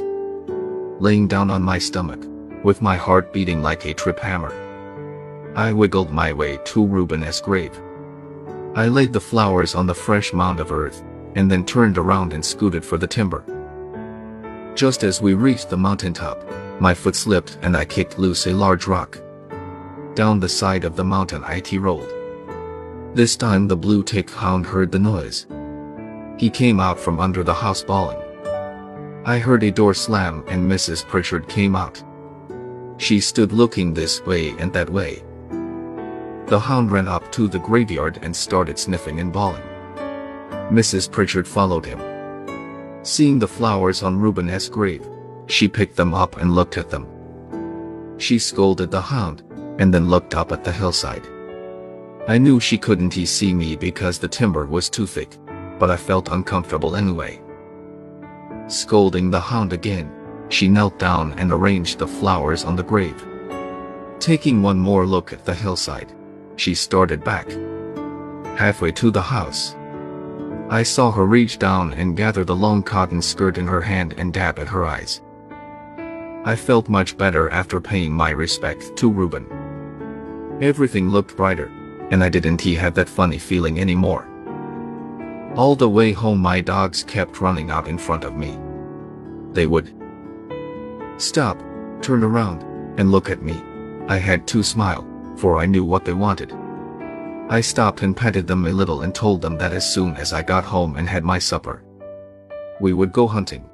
laying 0.98 1.28
down 1.28 1.50
on 1.50 1.62
my 1.62 1.78
stomach, 1.78 2.24
with 2.64 2.80
my 2.82 2.96
heart 2.96 3.32
beating 3.32 3.62
like 3.62 3.84
a 3.84 3.94
trip 3.94 4.18
hammer. 4.18 4.52
I 5.54 5.72
wiggled 5.72 6.10
my 6.10 6.32
way 6.32 6.58
to 6.64 6.86
Reuben's 6.86 7.40
grave. 7.40 7.78
I 8.74 8.88
laid 8.88 9.12
the 9.12 9.20
flowers 9.20 9.74
on 9.74 9.86
the 9.86 9.94
fresh 9.94 10.32
mound 10.32 10.60
of 10.60 10.72
earth, 10.72 11.02
and 11.34 11.50
then 11.50 11.64
turned 11.64 11.98
around 11.98 12.32
and 12.32 12.44
scooted 12.44 12.84
for 12.84 12.96
the 12.96 13.06
timber. 13.06 13.44
Just 14.74 15.04
as 15.04 15.20
we 15.20 15.34
reached 15.34 15.70
the 15.70 15.76
mountaintop, 15.76 16.42
my 16.80 16.94
foot 16.94 17.16
slipped 17.16 17.58
and 17.62 17.76
I 17.76 17.84
kicked 17.84 18.18
loose 18.18 18.46
a 18.46 18.52
large 18.52 18.86
rock. 18.86 19.18
Down 20.14 20.40
the 20.40 20.48
side 20.48 20.84
of 20.84 20.96
the 20.96 21.04
mountain 21.04 21.42
it 21.48 21.72
rolled. 21.78 22.12
This 23.14 23.36
time 23.36 23.66
the 23.66 23.76
blue 23.76 24.02
tick 24.02 24.30
hound 24.30 24.66
heard 24.66 24.92
the 24.92 24.98
noise. 24.98 25.46
He 26.38 26.50
came 26.50 26.80
out 26.80 26.98
from 26.98 27.18
under 27.18 27.42
the 27.42 27.54
house 27.54 27.82
bawling. 27.82 28.22
I 29.24 29.38
heard 29.38 29.62
a 29.62 29.70
door 29.70 29.94
slam 29.94 30.44
and 30.48 30.70
Mrs. 30.70 31.06
Pritchard 31.06 31.48
came 31.48 31.74
out. 31.74 32.02
She 32.98 33.20
stood 33.20 33.52
looking 33.52 33.92
this 33.92 34.24
way 34.24 34.50
and 34.58 34.72
that 34.72 34.90
way. 34.90 35.22
The 36.46 36.60
hound 36.60 36.92
ran 36.92 37.08
up 37.08 37.32
to 37.32 37.48
the 37.48 37.58
graveyard 37.58 38.18
and 38.22 38.36
started 38.36 38.78
sniffing 38.78 39.18
and 39.18 39.32
bawling. 39.32 39.64
Mrs. 40.70 41.10
Pritchard 41.10 41.48
followed 41.48 41.84
him. 41.84 42.00
Seeing 43.02 43.38
the 43.38 43.48
flowers 43.48 44.02
on 44.02 44.18
Reuben's 44.18 44.68
grave, 44.68 45.08
she 45.46 45.68
picked 45.68 45.96
them 45.96 46.14
up 46.14 46.36
and 46.36 46.54
looked 46.54 46.76
at 46.76 46.90
them. 46.90 47.06
She 48.18 48.38
scolded 48.38 48.90
the 48.90 49.00
hound, 49.00 49.42
and 49.78 49.92
then 49.92 50.08
looked 50.08 50.34
up 50.34 50.52
at 50.52 50.64
the 50.64 50.72
hillside. 50.72 51.26
I 52.28 52.38
knew 52.38 52.58
she 52.58 52.78
couldn't 52.78 53.12
see 53.12 53.54
me 53.54 53.76
because 53.76 54.18
the 54.18 54.28
timber 54.28 54.66
was 54.66 54.88
too 54.88 55.06
thick, 55.06 55.36
but 55.78 55.90
I 55.90 55.96
felt 55.96 56.32
uncomfortable 56.32 56.96
anyway. 56.96 57.40
Scolding 58.68 59.30
the 59.30 59.40
hound 59.40 59.72
again, 59.72 60.10
she 60.48 60.66
knelt 60.66 60.98
down 60.98 61.32
and 61.38 61.52
arranged 61.52 61.98
the 61.98 62.06
flowers 62.06 62.64
on 62.64 62.74
the 62.74 62.82
grave. 62.82 63.24
Taking 64.18 64.62
one 64.62 64.78
more 64.78 65.06
look 65.06 65.32
at 65.32 65.44
the 65.44 65.54
hillside, 65.54 66.12
she 66.56 66.74
started 66.74 67.22
back. 67.22 67.48
Halfway 68.58 68.90
to 68.92 69.10
the 69.10 69.22
house, 69.22 69.76
I 70.68 70.82
saw 70.82 71.12
her 71.12 71.26
reach 71.26 71.58
down 71.58 71.92
and 71.92 72.16
gather 72.16 72.44
the 72.44 72.56
long 72.56 72.82
cotton 72.82 73.22
skirt 73.22 73.56
in 73.56 73.68
her 73.68 73.82
hand 73.82 74.14
and 74.16 74.32
dab 74.32 74.58
at 74.58 74.66
her 74.68 74.84
eyes. 74.84 75.20
I 76.46 76.54
felt 76.54 76.88
much 76.88 77.18
better 77.18 77.50
after 77.50 77.80
paying 77.80 78.12
my 78.12 78.30
respect 78.30 78.94
to 78.98 79.10
Reuben. 79.10 79.46
Everything 80.62 81.08
looked 81.08 81.36
brighter, 81.36 81.66
and 82.12 82.22
I 82.22 82.28
didn't 82.28 82.60
have 82.60 82.94
that 82.94 83.08
funny 83.08 83.36
feeling 83.36 83.80
anymore. 83.80 84.28
All 85.56 85.74
the 85.74 85.88
way 85.88 86.12
home 86.12 86.38
my 86.38 86.60
dogs 86.60 87.02
kept 87.02 87.40
running 87.40 87.72
out 87.72 87.88
in 87.88 87.98
front 87.98 88.22
of 88.22 88.36
me. 88.36 88.56
They 89.54 89.66
would 89.66 89.92
stop, 91.16 91.60
turn 92.00 92.22
around, 92.22 92.62
and 92.96 93.10
look 93.10 93.28
at 93.28 93.42
me. 93.42 93.60
I 94.06 94.18
had 94.18 94.46
to 94.46 94.62
smile, 94.62 95.04
for 95.36 95.58
I 95.58 95.66
knew 95.66 95.84
what 95.84 96.04
they 96.04 96.12
wanted. 96.12 96.52
I 97.48 97.60
stopped 97.60 98.02
and 98.02 98.16
petted 98.16 98.46
them 98.46 98.66
a 98.66 98.70
little 98.70 99.02
and 99.02 99.12
told 99.12 99.42
them 99.42 99.58
that 99.58 99.72
as 99.72 99.92
soon 99.92 100.14
as 100.14 100.32
I 100.32 100.42
got 100.42 100.62
home 100.62 100.94
and 100.94 101.08
had 101.08 101.24
my 101.24 101.40
supper, 101.40 101.82
we 102.80 102.92
would 102.92 103.12
go 103.12 103.26
hunting. 103.26 103.68